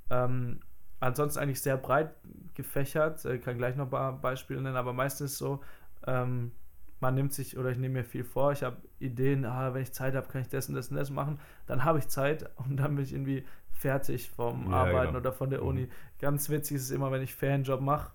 Ähm, 0.08 0.60
ansonsten 0.98 1.40
eigentlich 1.40 1.60
sehr 1.60 1.76
breit 1.76 2.14
gefächert, 2.62 3.24
äh, 3.24 3.38
kann 3.38 3.58
gleich 3.58 3.76
noch 3.76 3.86
ein 3.86 3.90
paar 3.90 4.20
Beispiele 4.20 4.60
nennen, 4.60 4.76
aber 4.76 4.92
meistens 4.92 5.38
so, 5.38 5.60
ähm, 6.06 6.52
man 7.00 7.14
nimmt 7.14 7.32
sich 7.32 7.56
oder 7.56 7.70
ich 7.70 7.78
nehme 7.78 7.94
mir 7.94 8.04
viel 8.04 8.24
vor, 8.24 8.52
ich 8.52 8.62
habe 8.62 8.76
Ideen, 8.98 9.44
ah, 9.44 9.72
wenn 9.72 9.82
ich 9.82 9.92
Zeit 9.92 10.14
habe, 10.14 10.28
kann 10.28 10.42
ich 10.42 10.48
das 10.48 10.68
und 10.68 10.74
das 10.74 10.88
und 10.88 10.96
das 10.96 11.10
machen, 11.10 11.38
dann 11.66 11.84
habe 11.84 11.98
ich 11.98 12.08
Zeit 12.08 12.50
und 12.56 12.76
dann 12.76 12.94
bin 12.94 13.04
ich 13.04 13.12
irgendwie 13.12 13.44
fertig 13.72 14.30
vom 14.30 14.70
ja, 14.70 14.76
Arbeiten 14.76 15.06
genau. 15.08 15.18
oder 15.18 15.32
von 15.32 15.50
der 15.50 15.62
Uni. 15.62 15.82
Mhm. 15.82 15.90
Ganz 16.18 16.50
witzig 16.50 16.76
ist 16.76 16.84
es 16.84 16.90
immer, 16.90 17.10
wenn 17.10 17.22
ich 17.22 17.34
Fanjob 17.34 17.80
mache, 17.80 18.12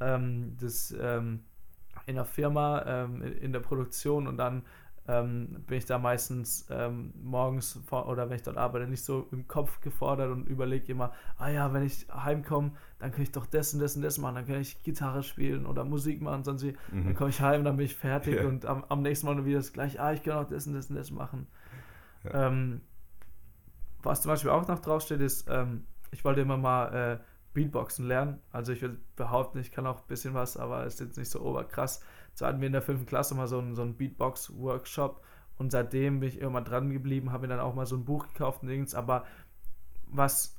ähm, 0.00 0.56
das 0.58 0.94
ähm, 0.98 1.44
in 2.06 2.16
der 2.16 2.24
Firma, 2.24 2.84
ähm, 2.86 3.22
in 3.22 3.52
der 3.52 3.60
Produktion 3.60 4.26
und 4.26 4.38
dann 4.38 4.62
ähm, 5.08 5.64
bin 5.66 5.78
ich 5.78 5.84
da 5.84 5.98
meistens 5.98 6.66
ähm, 6.70 7.12
morgens 7.20 7.80
vor, 7.86 8.08
oder 8.08 8.28
wenn 8.28 8.36
ich 8.36 8.42
dort 8.42 8.56
arbeite, 8.56 8.86
nicht 8.86 9.04
so 9.04 9.26
im 9.32 9.48
Kopf 9.48 9.80
gefordert 9.80 10.30
und 10.30 10.46
überlege 10.48 10.92
immer, 10.92 11.12
ah 11.38 11.48
ja, 11.48 11.72
wenn 11.72 11.82
ich 11.82 12.06
heimkomme, 12.12 12.72
dann 13.00 13.10
kann 13.10 13.22
ich 13.22 13.32
doch 13.32 13.46
das 13.46 13.74
und 13.74 13.80
das 13.80 13.96
und 13.96 14.02
das 14.02 14.18
machen, 14.18 14.36
dann 14.36 14.46
kann 14.46 14.60
ich 14.60 14.82
Gitarre 14.84 15.24
spielen 15.24 15.66
oder 15.66 15.84
Musik 15.84 16.22
machen, 16.22 16.44
sonst 16.44 16.62
wie, 16.62 16.76
mhm. 16.92 17.04
dann 17.06 17.14
komme 17.14 17.30
ich 17.30 17.40
heim, 17.40 17.64
dann 17.64 17.76
bin 17.76 17.86
ich 17.86 17.96
fertig 17.96 18.36
ja. 18.36 18.46
und 18.46 18.64
am, 18.64 18.84
am, 18.88 19.02
nächsten 19.02 19.26
Mal 19.26 19.44
wieder 19.44 19.58
das 19.58 19.72
gleiche, 19.72 20.00
ah, 20.00 20.12
ich 20.12 20.22
kann 20.22 20.34
auch 20.34 20.48
das 20.48 20.68
und 20.68 20.74
das 20.74 20.88
und 20.88 20.96
das 20.96 21.10
machen. 21.10 21.48
Ja. 22.22 22.46
Ähm, 22.46 22.80
was 24.04 24.22
zum 24.22 24.30
Beispiel 24.30 24.50
auch 24.50 24.66
noch 24.68 24.78
draufsteht, 24.78 25.20
ist, 25.20 25.48
ähm, 25.50 25.84
ich 26.12 26.24
wollte 26.24 26.42
immer 26.42 26.56
mal 26.56 27.18
äh, 27.18 27.18
Beatboxen 27.54 28.06
lernen. 28.06 28.40
Also 28.50 28.72
ich 28.72 28.82
würde 28.82 28.98
behaupten, 29.16 29.58
ich 29.58 29.72
kann 29.72 29.86
auch 29.86 30.00
ein 30.00 30.08
bisschen 30.08 30.34
was, 30.34 30.56
aber 30.56 30.86
es 30.86 30.94
ist 30.94 31.00
jetzt 31.00 31.18
nicht 31.18 31.30
so 31.30 31.40
oberkrass. 31.40 32.02
So 32.34 32.46
hatten 32.46 32.60
wir 32.60 32.66
in 32.66 32.72
der 32.72 32.82
fünften 32.82 33.06
Klasse 33.06 33.34
mal 33.34 33.46
so 33.46 33.58
einen, 33.58 33.74
so 33.74 33.82
einen 33.82 33.96
Beatbox-Workshop 33.96 35.22
und 35.58 35.70
seitdem 35.70 36.20
bin 36.20 36.28
ich 36.28 36.40
immer 36.40 36.62
dran 36.62 36.90
geblieben, 36.90 37.30
habe 37.30 37.42
mir 37.42 37.54
dann 37.54 37.60
auch 37.60 37.74
mal 37.74 37.86
so 37.86 37.96
ein 37.96 38.04
Buch 38.04 38.28
gekauft 38.28 38.62
und 38.62 38.68
Dings. 38.68 38.94
Aber 38.94 39.24
was, 40.06 40.56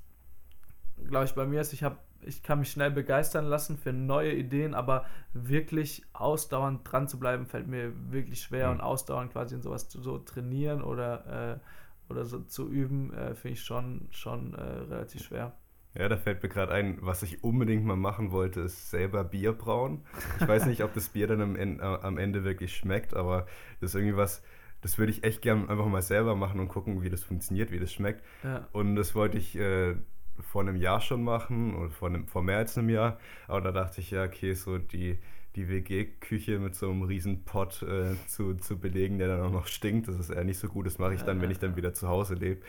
glaube 1.07 1.25
ich, 1.25 1.33
bei 1.33 1.45
mir 1.45 1.61
ist, 1.61 1.73
ich 1.73 1.83
habe 1.83 1.97
ich 2.25 2.41
kann 2.43 2.59
mich 2.59 2.71
schnell 2.71 2.91
begeistern 2.91 3.45
lassen 3.45 3.77
für 3.77 3.91
neue 3.91 4.33
Ideen, 4.33 4.73
aber 4.73 5.05
wirklich 5.33 6.03
ausdauernd 6.13 6.89
dran 6.89 7.07
zu 7.07 7.19
bleiben, 7.19 7.45
fällt 7.45 7.67
mir 7.67 7.93
wirklich 8.11 8.41
schwer 8.41 8.67
mhm. 8.67 8.75
und 8.75 8.81
ausdauernd 8.81 9.31
quasi 9.31 9.55
in 9.55 9.61
sowas 9.61 9.89
zu 9.89 10.01
so 10.01 10.19
trainieren 10.19 10.81
oder, 10.81 11.55
äh, 11.55 12.11
oder 12.11 12.25
so 12.25 12.39
zu 12.39 12.69
üben, 12.69 13.13
äh, 13.13 13.35
finde 13.35 13.53
ich 13.55 13.63
schon, 13.63 14.07
schon 14.11 14.53
äh, 14.53 14.61
relativ 14.61 15.23
schwer. 15.23 15.53
Ja, 15.95 16.09
da 16.09 16.17
fällt 16.17 16.41
mir 16.41 16.49
gerade 16.49 16.73
ein, 16.73 16.97
was 17.01 17.21
ich 17.21 17.43
unbedingt 17.43 17.85
mal 17.85 17.95
machen 17.95 18.31
wollte, 18.31 18.61
ist 18.61 18.89
selber 18.89 19.23
Bier 19.23 19.53
brauen. 19.53 20.01
Ich 20.39 20.47
weiß 20.47 20.65
nicht, 20.65 20.83
ob 20.83 20.93
das 20.93 21.09
Bier 21.09 21.27
dann 21.27 21.41
am 21.41 21.55
Ende, 21.55 21.83
äh, 21.83 22.05
am 22.05 22.17
Ende 22.17 22.43
wirklich 22.43 22.75
schmeckt, 22.75 23.13
aber 23.15 23.45
das 23.79 23.91
ist 23.91 23.95
irgendwie 23.95 24.17
was, 24.17 24.41
das 24.81 24.97
würde 24.97 25.11
ich 25.11 25.23
echt 25.23 25.41
gerne 25.41 25.69
einfach 25.69 25.85
mal 25.85 26.01
selber 26.01 26.35
machen 26.35 26.59
und 26.59 26.67
gucken, 26.67 27.03
wie 27.03 27.09
das 27.09 27.23
funktioniert, 27.23 27.71
wie 27.71 27.79
das 27.79 27.93
schmeckt. 27.93 28.23
Ja. 28.43 28.67
Und 28.71 28.95
das 28.95 29.13
wollte 29.13 29.37
ich 29.37 29.55
äh, 29.55 29.95
vor 30.39 30.61
einem 30.61 30.75
Jahr 30.75 30.99
schon 30.99 31.23
machen 31.23 31.75
oder 31.75 31.91
vor, 31.91 32.09
einem, 32.09 32.27
vor 32.27 32.41
mehr 32.41 32.57
als 32.57 32.77
einem 32.77 32.89
Jahr. 32.89 33.19
Aber 33.47 33.61
da 33.61 33.71
dachte 33.71 34.01
ich, 34.01 34.11
ja, 34.11 34.23
okay, 34.23 34.53
so 34.53 34.79
die 34.79 35.19
die 35.55 35.69
WG-Küche 35.69 36.57
mit 36.59 36.75
so 36.75 36.89
einem 36.89 37.03
riesen 37.03 37.43
Pott 37.43 37.83
äh, 37.83 38.15
zu, 38.27 38.55
zu 38.55 38.79
belegen, 38.79 39.19
der 39.19 39.27
dann 39.27 39.41
auch 39.41 39.51
noch 39.51 39.67
stinkt. 39.67 40.07
Das 40.07 40.17
ist 40.17 40.29
eher 40.29 40.43
nicht 40.43 40.57
so 40.57 40.67
gut. 40.67 40.85
Das 40.85 40.97
mache 40.97 41.13
ich 41.13 41.21
dann, 41.21 41.41
wenn 41.41 41.51
ich 41.51 41.59
dann 41.59 41.75
wieder 41.75 41.93
zu 41.93 42.07
Hause 42.07 42.35
lebe. 42.35 42.61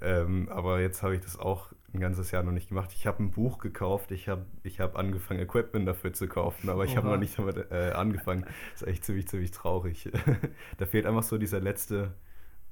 Ähm, 0.00 0.48
aber 0.48 0.80
jetzt 0.80 1.02
habe 1.02 1.16
ich 1.16 1.20
das 1.20 1.38
auch 1.38 1.72
ein 1.94 2.00
ganzes 2.00 2.30
Jahr 2.30 2.42
noch 2.42 2.52
nicht 2.52 2.68
gemacht. 2.68 2.92
Ich 2.94 3.06
habe 3.06 3.22
ein 3.22 3.30
Buch 3.30 3.58
gekauft. 3.58 4.10
Ich 4.10 4.28
habe 4.28 4.44
ich 4.62 4.80
hab 4.80 4.96
angefangen, 4.96 5.40
Equipment 5.40 5.88
dafür 5.88 6.12
zu 6.12 6.28
kaufen, 6.28 6.68
aber 6.68 6.84
ich 6.84 6.96
habe 6.96 7.08
noch 7.08 7.16
nicht 7.16 7.38
damit 7.38 7.70
äh, 7.70 7.92
angefangen. 7.94 8.44
Das 8.72 8.82
ist 8.82 8.88
echt 8.88 9.04
ziemlich, 9.04 9.28
ziemlich 9.28 9.50
traurig. 9.52 10.10
da 10.78 10.86
fehlt 10.86 11.06
einfach 11.06 11.22
so 11.22 11.38
dieser 11.38 11.60
letzte 11.60 12.12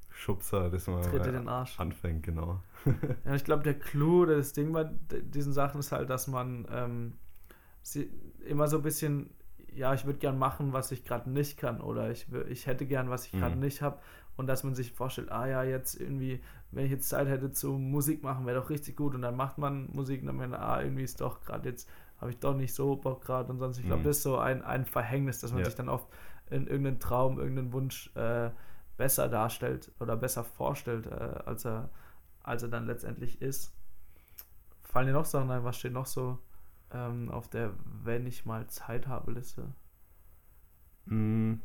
Schubser, 0.09 0.69
dass 0.69 0.87
man 0.87 1.03
anfängt, 1.77 2.23
genau. 2.23 2.61
ja, 3.25 3.35
ich 3.35 3.43
glaube, 3.43 3.63
der 3.63 3.77
Clou 3.77 4.23
oder 4.23 4.37
das 4.37 4.53
Ding 4.53 4.71
bei 4.71 4.83
diesen 4.83 5.53
Sachen 5.53 5.79
ist 5.79 5.91
halt, 5.91 6.09
dass 6.09 6.27
man 6.27 6.67
ähm, 6.71 7.13
sie 7.81 8.09
immer 8.45 8.67
so 8.67 8.77
ein 8.77 8.83
bisschen 8.83 9.29
ja, 9.77 9.93
ich 9.93 10.05
würde 10.05 10.19
gern 10.19 10.39
machen, 10.39 10.73
was 10.73 10.91
ich 10.91 11.05
gerade 11.05 11.29
nicht 11.29 11.57
kann 11.57 11.81
oder 11.81 12.09
ich, 12.09 12.27
ich 12.49 12.65
hätte 12.65 12.85
gern, 12.85 13.09
was 13.09 13.25
ich 13.25 13.31
gerade 13.31 13.55
mhm. 13.55 13.61
nicht 13.61 13.81
habe 13.81 13.99
und 14.35 14.47
dass 14.47 14.63
man 14.63 14.73
sich 14.73 14.91
vorstellt, 14.91 15.31
ah 15.31 15.47
ja, 15.47 15.63
jetzt 15.63 15.99
irgendwie, 15.99 16.41
wenn 16.71 16.85
ich 16.85 16.91
jetzt 16.91 17.09
Zeit 17.09 17.27
hätte 17.27 17.51
zu 17.51 17.73
Musik 17.73 18.23
machen, 18.23 18.45
wäre 18.45 18.59
doch 18.59 18.69
richtig 18.69 18.95
gut 18.95 19.13
und 19.13 19.21
dann 19.21 19.35
macht 19.35 19.57
man 19.57 19.89
Musik 19.93 20.21
und 20.21 20.27
dann 20.27 20.37
merkt 20.37 20.51
man, 20.51 20.61
ah, 20.61 20.81
irgendwie 20.81 21.03
ist 21.03 21.21
doch 21.21 21.41
gerade 21.41 21.69
jetzt, 21.69 21.87
habe 22.19 22.31
ich 22.31 22.39
doch 22.39 22.55
nicht 22.55 22.73
so 22.73 22.95
Bock 22.95 23.23
gerade 23.23 23.51
und 23.51 23.59
sonst, 23.59 23.77
ich 23.77 23.85
glaube, 23.85 24.01
mhm. 24.01 24.05
das 24.05 24.17
ist 24.17 24.23
so 24.23 24.37
ein, 24.39 24.63
ein 24.63 24.85
Verhängnis, 24.85 25.39
dass 25.39 25.51
man 25.51 25.59
ja. 25.59 25.65
sich 25.65 25.75
dann 25.75 25.89
oft 25.89 26.07
in 26.49 26.65
irgendeinen 26.65 26.99
Traum, 26.99 27.37
irgendeinen 27.37 27.71
Wunsch 27.71 28.09
äh, 28.15 28.49
besser 28.97 29.29
darstellt 29.29 29.91
oder 29.99 30.15
besser 30.15 30.43
vorstellt, 30.43 31.05
äh, 31.05 31.39
als, 31.45 31.65
er, 31.65 31.89
als 32.41 32.63
er 32.63 32.69
dann 32.69 32.87
letztendlich 32.87 33.41
ist. 33.41 33.73
Fallen 34.81 35.07
dir 35.07 35.13
noch 35.13 35.25
Sachen 35.25 35.51
ein, 35.51 35.63
was 35.63 35.77
steht 35.77 35.93
noch 35.93 36.07
so 36.07 36.39
ähm, 36.91 37.29
auf 37.29 37.49
der 37.49 37.73
Wenn 38.03 38.25
ich 38.25 38.45
mal 38.45 38.67
Zeit 38.67 39.07
habe 39.07 39.31
Liste? 39.31 39.73
Mm. 41.05 41.55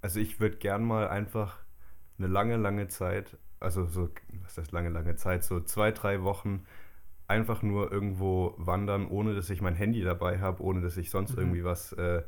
Also 0.00 0.18
ich 0.20 0.40
würde 0.40 0.56
gern 0.56 0.84
mal 0.84 1.08
einfach 1.08 1.58
eine 2.18 2.26
lange, 2.26 2.56
lange 2.56 2.88
Zeit, 2.88 3.38
also 3.60 3.86
so, 3.86 4.10
was 4.42 4.58
heißt 4.58 4.72
lange, 4.72 4.88
lange 4.88 5.16
Zeit, 5.16 5.44
so 5.44 5.60
zwei, 5.60 5.92
drei 5.92 6.22
Wochen 6.22 6.64
einfach 7.28 7.62
nur 7.62 7.90
irgendwo 7.92 8.54
wandern, 8.58 9.06
ohne 9.06 9.34
dass 9.34 9.48
ich 9.48 9.62
mein 9.62 9.74
Handy 9.74 10.02
dabei 10.02 10.40
habe, 10.40 10.62
ohne 10.62 10.80
dass 10.80 10.96
ich 10.96 11.10
sonst 11.10 11.32
mhm. 11.32 11.38
irgendwie 11.38 11.64
was 11.64 11.92
äh, 11.92 12.22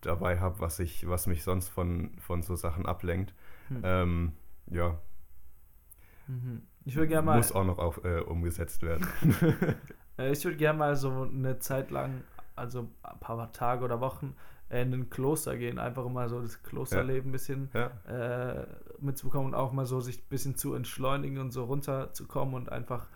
dabei 0.00 0.38
habe, 0.38 0.60
was 0.60 0.78
ich, 0.78 1.08
was 1.08 1.26
mich 1.26 1.42
sonst 1.42 1.68
von, 1.68 2.12
von 2.18 2.42
so 2.42 2.54
Sachen 2.54 2.86
ablenkt. 2.86 3.34
Mhm. 3.70 3.80
Ähm, 3.82 4.32
ja. 4.66 4.98
Mhm. 6.28 6.62
Ich 6.84 6.96
würde 6.96 7.08
gerne 7.08 7.26
mal. 7.26 7.36
Muss 7.36 7.52
auch 7.52 7.64
noch 7.64 7.78
auf, 7.78 8.04
äh, 8.04 8.20
umgesetzt 8.20 8.82
werden. 8.82 9.06
Äh, 10.18 10.32
ich 10.32 10.44
würde 10.44 10.56
gerne 10.56 10.78
mal 10.78 10.96
so 10.96 11.10
eine 11.22 11.58
Zeit 11.58 11.90
lang, 11.90 12.24
also 12.56 12.88
ein 13.02 13.18
paar 13.20 13.52
Tage 13.52 13.84
oder 13.84 14.00
Wochen, 14.00 14.34
in 14.72 14.94
ein 14.94 15.10
Kloster 15.10 15.58
gehen, 15.58 15.78
einfach 15.78 16.08
mal 16.08 16.30
so 16.30 16.40
das 16.40 16.62
Klosterleben 16.62 17.28
ein 17.28 17.32
bisschen 17.32 17.70
ja. 17.74 17.90
äh, 18.08 18.66
mitzubekommen 19.00 19.48
und 19.48 19.54
auch 19.54 19.72
mal 19.72 19.84
so 19.84 20.00
sich 20.00 20.18
ein 20.18 20.28
bisschen 20.30 20.56
zu 20.56 20.74
entschleunigen 20.74 21.38
und 21.38 21.50
so 21.50 21.64
runterzukommen 21.64 22.54
und 22.54 22.72
einfach 22.72 23.06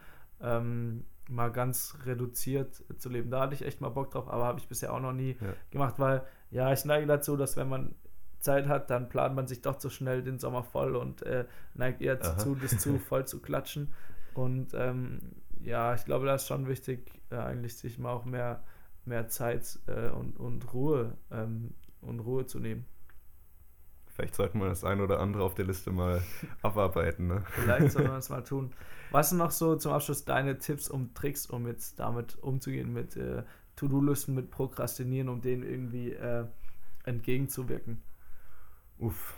ähm, 0.43 1.05
mal 1.29 1.51
ganz 1.51 1.97
reduziert 2.05 2.85
zu 2.99 3.09
leben. 3.09 3.31
Da 3.31 3.41
hatte 3.41 3.55
ich 3.55 3.63
echt 3.63 3.81
mal 3.81 3.89
Bock 3.89 4.11
drauf, 4.11 4.29
aber 4.29 4.45
habe 4.45 4.59
ich 4.59 4.69
bisher 4.69 4.93
auch 4.93 5.01
noch 5.01 5.15
nie 5.15 5.39
ja. 5.41 5.55
gemacht, 5.71 5.95
weil 5.99 6.23
ja, 6.51 6.73
ich 6.73 6.85
neige 6.85 7.07
dazu, 7.07 7.39
dass 7.39 7.57
wenn 7.57 7.71
man 7.71 7.95
Zeit 8.39 8.69
hat, 8.69 8.91
dann 8.91 9.09
plant 9.09 9.35
man 9.35 9.47
sich 9.47 9.63
doch 9.63 9.77
zu 9.77 9.89
schnell 9.89 10.23
den 10.23 10.39
Sommer 10.39 10.63
voll 10.63 10.95
und 10.95 11.23
äh, 11.23 11.47
neigt 11.75 12.03
eher 12.03 12.17
dazu, 12.17 12.55
das 12.55 12.79
zu 12.79 12.99
voll 13.09 13.27
zu 13.27 13.41
klatschen. 13.41 13.95
Und 14.35 14.75
ähm, 14.75 15.21
ja, 15.67 15.95
ich 15.95 16.05
glaube, 16.05 16.27
da 16.27 16.37
ist 16.37 16.47
schon 16.47 16.69
wichtig, 16.69 17.11
äh, 17.31 17.37
eigentlich 17.37 17.77
sich 17.77 17.99
mal 17.99 18.13
auch 18.13 18.25
mehr, 18.25 18.63
mehr 19.05 19.29
Zeit 19.29 19.79
äh, 19.89 20.11
und, 20.11 20.39
und 20.39 20.73
Ruhe 20.73 21.17
ähm, 21.33 21.75
und 22.01 22.21
Ruhe 22.21 22.47
zu 22.47 22.61
nehmen. 22.61 22.87
Vielleicht 24.07 24.37
sollten 24.37 24.61
wir 24.61 24.69
das 24.69 24.85
ein 24.85 25.01
oder 25.01 25.19
andere 25.21 25.43
auf 25.43 25.55
der 25.55 25.67
Liste 25.67 25.91
mal 25.91 26.23
abarbeiten. 26.63 27.27
Ne? 27.27 27.43
Vielleicht 27.51 27.93
sollten 27.93 28.11
wir 28.11 28.15
das 28.15 28.31
mal 28.31 28.43
tun. 28.43 28.73
Was 29.11 29.31
sind 29.31 29.39
noch 29.39 29.51
so 29.51 29.77
zum 29.77 29.93
Abschluss 29.93 30.25
deine 30.25 30.59
Tipps 30.59 30.89
und 30.89 31.15
Tricks, 31.17 31.47
um 31.47 31.67
jetzt 31.67 31.99
damit 31.99 32.37
umzugehen, 32.37 32.93
mit 32.93 33.17
äh, 33.17 33.43
To-Do-Listen, 33.75 34.35
mit 34.35 34.51
Prokrastinieren, 34.51 35.29
um 35.29 35.43
denen 35.43 35.65
irgendwie 35.65 36.13
äh, 36.13 36.45
entgegenzuwirken? 37.05 38.03
Uff. 38.99 39.35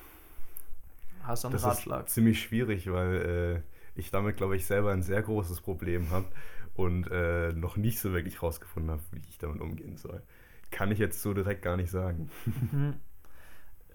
Hast 1.22 1.44
du 1.44 1.48
einen 1.48 1.54
das 1.54 1.64
Ratschlag? 1.64 2.06
Ist 2.06 2.14
ziemlich 2.14 2.40
schwierig, 2.40 2.90
weil 2.90 3.62
äh, 3.66 3.77
ich 3.98 4.10
damit, 4.10 4.36
glaube 4.36 4.56
ich, 4.56 4.66
selber 4.66 4.92
ein 4.92 5.02
sehr 5.02 5.22
großes 5.22 5.60
Problem 5.60 6.10
habe 6.10 6.26
und 6.74 7.10
äh, 7.10 7.52
noch 7.52 7.76
nicht 7.76 7.98
so 7.98 8.12
wirklich 8.12 8.42
rausgefunden 8.42 8.92
habe, 8.92 9.02
wie 9.12 9.20
ich 9.28 9.38
damit 9.38 9.60
umgehen 9.60 9.96
soll. 9.96 10.22
Kann 10.70 10.90
ich 10.90 10.98
jetzt 10.98 11.22
so 11.22 11.34
direkt 11.34 11.62
gar 11.62 11.76
nicht 11.76 11.90
sagen. 11.90 12.30
Mhm. 12.70 12.94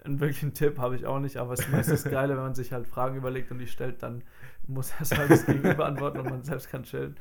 Einen 0.04 0.20
wirklichen 0.20 0.52
Tipp 0.52 0.78
habe 0.78 0.96
ich 0.96 1.06
auch 1.06 1.18
nicht, 1.18 1.38
aber 1.38 1.54
es 1.54 1.60
ist 1.60 1.72
meistens 1.72 2.04
geil, 2.10 2.28
wenn 2.28 2.36
man 2.36 2.54
sich 2.54 2.72
halt 2.72 2.86
Fragen 2.86 3.16
überlegt 3.16 3.50
und 3.50 3.58
die 3.58 3.66
stellt, 3.66 4.02
dann 4.02 4.22
muss 4.66 4.92
er 5.00 5.16
halt 5.16 5.30
das 5.30 5.46
Gegenüber 5.46 5.74
beantworten 5.74 6.20
und 6.20 6.28
man 6.28 6.42
selbst 6.42 6.68
kann 6.68 6.82
chillen. 6.82 7.16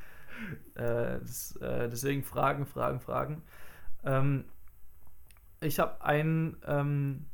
Äh, 0.76 1.20
das, 1.20 1.56
äh, 1.58 1.88
deswegen 1.90 2.24
Fragen, 2.24 2.66
Fragen, 2.66 3.00
Fragen. 3.00 3.42
Ähm, 4.04 4.46
ich 5.62 5.80
habe 5.80 6.04
einen, 6.04 6.58
ähm, 6.66 7.26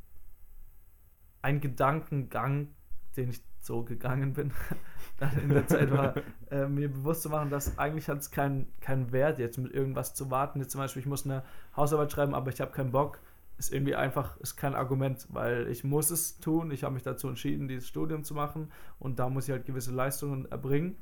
einen 1.42 1.60
Gedankengang, 1.60 2.68
den 3.16 3.30
ich 3.30 3.42
so 3.60 3.82
gegangen 3.82 4.32
bin, 4.32 4.52
dann 5.18 5.36
in 5.38 5.48
der 5.50 5.66
Zeit 5.66 5.90
war, 5.90 6.14
äh, 6.50 6.66
mir 6.66 6.88
bewusst 6.88 7.22
zu 7.22 7.30
machen, 7.30 7.50
dass 7.50 7.78
eigentlich 7.78 8.08
hat 8.08 8.18
es 8.18 8.30
keinen 8.30 8.72
kein 8.80 9.12
Wert, 9.12 9.38
jetzt 9.38 9.58
mit 9.58 9.72
irgendwas 9.72 10.14
zu 10.14 10.30
warten. 10.30 10.60
Jetzt 10.60 10.72
zum 10.72 10.80
Beispiel, 10.80 11.00
ich 11.00 11.08
muss 11.08 11.24
eine 11.24 11.42
Hausarbeit 11.76 12.10
schreiben, 12.10 12.34
aber 12.34 12.50
ich 12.50 12.60
habe 12.60 12.72
keinen 12.72 12.90
Bock, 12.90 13.20
ist 13.58 13.72
irgendwie 13.72 13.94
einfach, 13.94 14.38
ist 14.38 14.56
kein 14.56 14.74
Argument, 14.74 15.26
weil 15.30 15.68
ich 15.68 15.84
muss 15.84 16.10
es 16.10 16.38
tun. 16.40 16.70
Ich 16.70 16.84
habe 16.84 16.94
mich 16.94 17.02
dazu 17.02 17.28
entschieden, 17.28 17.68
dieses 17.68 17.86
Studium 17.86 18.24
zu 18.24 18.34
machen 18.34 18.72
und 18.98 19.18
da 19.18 19.28
muss 19.28 19.46
ich 19.46 19.52
halt 19.52 19.66
gewisse 19.66 19.92
Leistungen 19.92 20.50
erbringen. 20.50 20.96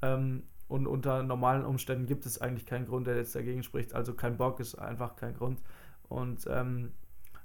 Ähm, 0.00 0.44
und 0.68 0.86
unter 0.86 1.22
normalen 1.22 1.64
Umständen 1.64 2.06
gibt 2.06 2.24
es 2.24 2.40
eigentlich 2.40 2.66
keinen 2.66 2.86
Grund, 2.86 3.06
der 3.06 3.16
jetzt 3.16 3.34
dagegen 3.34 3.62
spricht. 3.62 3.94
Also 3.94 4.14
kein 4.14 4.36
Bock 4.36 4.60
ist 4.60 4.76
einfach 4.76 5.16
kein 5.16 5.34
Grund. 5.34 5.60
Und 6.08 6.46
ähm, 6.48 6.92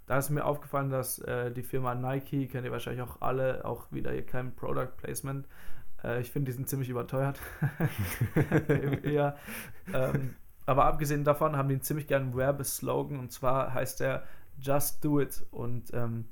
da 0.09 0.17
ist 0.17 0.31
mir 0.31 0.43
aufgefallen, 0.43 0.89
dass 0.89 1.19
äh, 1.19 1.51
die 1.51 1.61
Firma 1.61 1.93
Nike, 1.93 2.47
kennt 2.47 2.65
ihr 2.65 2.71
wahrscheinlich 2.71 3.03
auch 3.03 3.21
alle, 3.21 3.63
auch 3.63 3.91
wieder 3.91 4.11
hier 4.11 4.25
kein 4.25 4.55
Product 4.55 4.97
Placement. 4.97 5.45
Äh, 6.03 6.21
ich 6.21 6.31
finde, 6.31 6.49
die 6.49 6.55
sind 6.55 6.67
ziemlich 6.67 6.89
überteuert. 6.89 7.39
ja, 9.03 9.35
ähm, 9.93 10.33
aber 10.65 10.85
abgesehen 10.85 11.23
davon 11.23 11.55
haben 11.55 11.69
die 11.69 11.75
einen 11.75 11.83
ziemlich 11.83 12.07
geilen 12.07 12.35
Werbeslogan 12.35 13.19
und 13.19 13.31
zwar 13.31 13.71
heißt 13.75 13.99
der 13.99 14.23
Just 14.59 15.05
Do 15.05 15.21
It. 15.21 15.45
Und 15.51 15.93
ähm, 15.93 16.25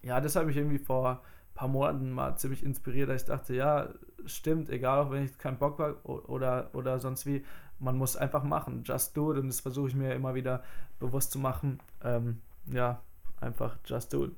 ja, 0.00 0.18
das 0.22 0.34
hat 0.34 0.46
mich 0.46 0.56
irgendwie 0.56 0.78
vor 0.78 1.10
ein 1.10 1.54
paar 1.54 1.68
Monaten 1.68 2.10
mal 2.12 2.36
ziemlich 2.36 2.64
inspiriert, 2.64 3.10
dass 3.10 3.20
ich 3.20 3.28
dachte, 3.28 3.54
ja, 3.54 3.90
stimmt, 4.24 4.70
egal 4.70 4.98
auch 4.98 5.10
wenn 5.10 5.26
ich 5.26 5.36
keinen 5.36 5.58
Bock 5.58 5.78
habe 5.78 6.02
oder, 6.04 6.70
oder 6.72 6.98
sonst 6.98 7.26
wie, 7.26 7.44
man 7.78 7.98
muss 7.98 8.16
einfach 8.16 8.44
machen. 8.44 8.82
Just 8.82 9.14
do 9.14 9.30
it. 9.30 9.38
Und 9.38 9.48
das 9.48 9.60
versuche 9.60 9.88
ich 9.88 9.94
mir 9.94 10.14
immer 10.14 10.34
wieder 10.34 10.62
bewusst 10.98 11.32
zu 11.32 11.38
machen. 11.38 11.80
Ähm, 12.02 12.40
ja, 12.64 13.02
einfach 13.40 13.76
just 13.84 14.12
do 14.12 14.26
it. 14.26 14.32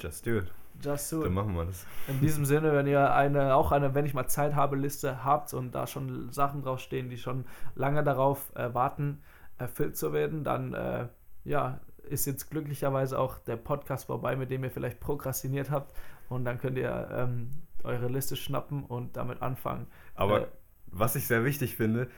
Just 0.00 0.26
do 0.26 0.38
it. 0.38 0.52
Just 0.82 1.12
do 1.12 1.20
it. 1.20 1.26
Dann 1.26 1.34
machen 1.34 1.54
wir 1.54 1.64
das. 1.64 1.86
In 2.08 2.20
diesem 2.20 2.44
Sinne, 2.44 2.72
wenn 2.72 2.86
ihr 2.86 3.14
eine, 3.14 3.54
auch 3.54 3.72
eine, 3.72 3.94
wenn 3.94 4.06
ich 4.06 4.14
mal 4.14 4.26
Zeit 4.26 4.54
habe, 4.54 4.76
Liste 4.76 5.24
habt 5.24 5.52
und 5.54 5.72
da 5.72 5.86
schon 5.86 6.32
Sachen 6.32 6.62
draufstehen, 6.62 7.10
die 7.10 7.18
schon 7.18 7.44
lange 7.74 8.02
darauf 8.02 8.54
äh, 8.56 8.72
warten, 8.74 9.22
erfüllt 9.58 9.96
zu 9.96 10.12
werden, 10.12 10.44
dann 10.44 10.74
äh, 10.74 11.08
ja, 11.44 11.80
ist 12.02 12.26
jetzt 12.26 12.50
glücklicherweise 12.50 13.18
auch 13.18 13.38
der 13.38 13.56
Podcast 13.56 14.06
vorbei, 14.06 14.36
mit 14.36 14.50
dem 14.50 14.64
ihr 14.64 14.70
vielleicht 14.70 15.00
prokrastiniert 15.00 15.70
habt. 15.70 15.94
Und 16.28 16.44
dann 16.44 16.58
könnt 16.58 16.78
ihr 16.78 17.08
ähm, 17.12 17.50
eure 17.84 18.08
Liste 18.08 18.36
schnappen 18.36 18.84
und 18.84 19.16
damit 19.16 19.42
anfangen. 19.42 19.86
Aber 20.14 20.42
äh, 20.42 20.46
was 20.86 21.16
ich 21.16 21.26
sehr 21.26 21.44
wichtig 21.44 21.76
finde, 21.76 22.08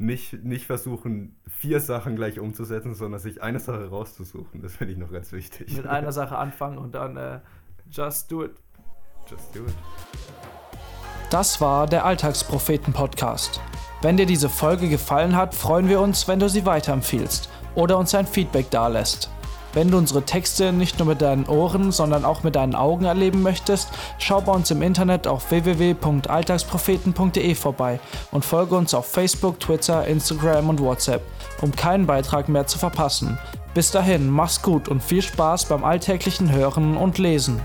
nicht, 0.00 0.44
nicht 0.44 0.66
versuchen, 0.66 1.36
vier 1.46 1.78
Sachen 1.78 2.16
gleich 2.16 2.40
umzusetzen, 2.40 2.94
sondern 2.94 3.20
sich 3.20 3.42
eine 3.42 3.60
Sache 3.60 3.90
rauszusuchen. 3.90 4.62
Das 4.62 4.76
finde 4.76 4.94
ich 4.94 4.98
noch 4.98 5.12
ganz 5.12 5.30
wichtig. 5.30 5.76
Mit 5.76 5.86
einer 5.86 6.10
Sache 6.10 6.38
anfangen 6.38 6.78
und 6.78 6.94
dann 6.94 7.16
äh, 7.16 7.40
just 7.90 8.32
do 8.32 8.44
it. 8.44 8.52
Just 9.30 9.54
do 9.54 9.60
it. 9.60 9.74
Das 11.30 11.60
war 11.60 11.86
der 11.86 12.06
Alltagspropheten-Podcast. 12.06 13.60
Wenn 14.00 14.16
dir 14.16 14.26
diese 14.26 14.48
Folge 14.48 14.88
gefallen 14.88 15.36
hat, 15.36 15.54
freuen 15.54 15.88
wir 15.88 16.00
uns, 16.00 16.26
wenn 16.26 16.40
du 16.40 16.48
sie 16.48 16.64
weiterempfiehlst 16.64 17.50
oder 17.74 17.98
uns 17.98 18.14
ein 18.14 18.26
Feedback 18.26 18.70
dalässt. 18.70 19.30
Wenn 19.72 19.90
du 19.90 19.98
unsere 19.98 20.22
Texte 20.22 20.72
nicht 20.72 20.98
nur 20.98 21.06
mit 21.06 21.22
deinen 21.22 21.46
Ohren, 21.46 21.92
sondern 21.92 22.24
auch 22.24 22.42
mit 22.42 22.56
deinen 22.56 22.74
Augen 22.74 23.04
erleben 23.04 23.42
möchtest, 23.42 23.90
schau 24.18 24.40
bei 24.40 24.52
uns 24.52 24.70
im 24.70 24.82
Internet 24.82 25.28
auf 25.28 25.50
www.alltagspropheten.de 25.50 27.54
vorbei 27.54 28.00
und 28.32 28.44
folge 28.44 28.74
uns 28.74 28.94
auf 28.94 29.06
Facebook, 29.06 29.60
Twitter, 29.60 30.06
Instagram 30.06 30.70
und 30.70 30.80
WhatsApp, 30.80 31.22
um 31.60 31.70
keinen 31.70 32.06
Beitrag 32.06 32.48
mehr 32.48 32.66
zu 32.66 32.78
verpassen. 32.78 33.38
Bis 33.72 33.92
dahin, 33.92 34.28
mach's 34.28 34.62
gut 34.62 34.88
und 34.88 35.02
viel 35.02 35.22
Spaß 35.22 35.66
beim 35.66 35.84
alltäglichen 35.84 36.50
Hören 36.50 36.96
und 36.96 37.18
Lesen. 37.18 37.60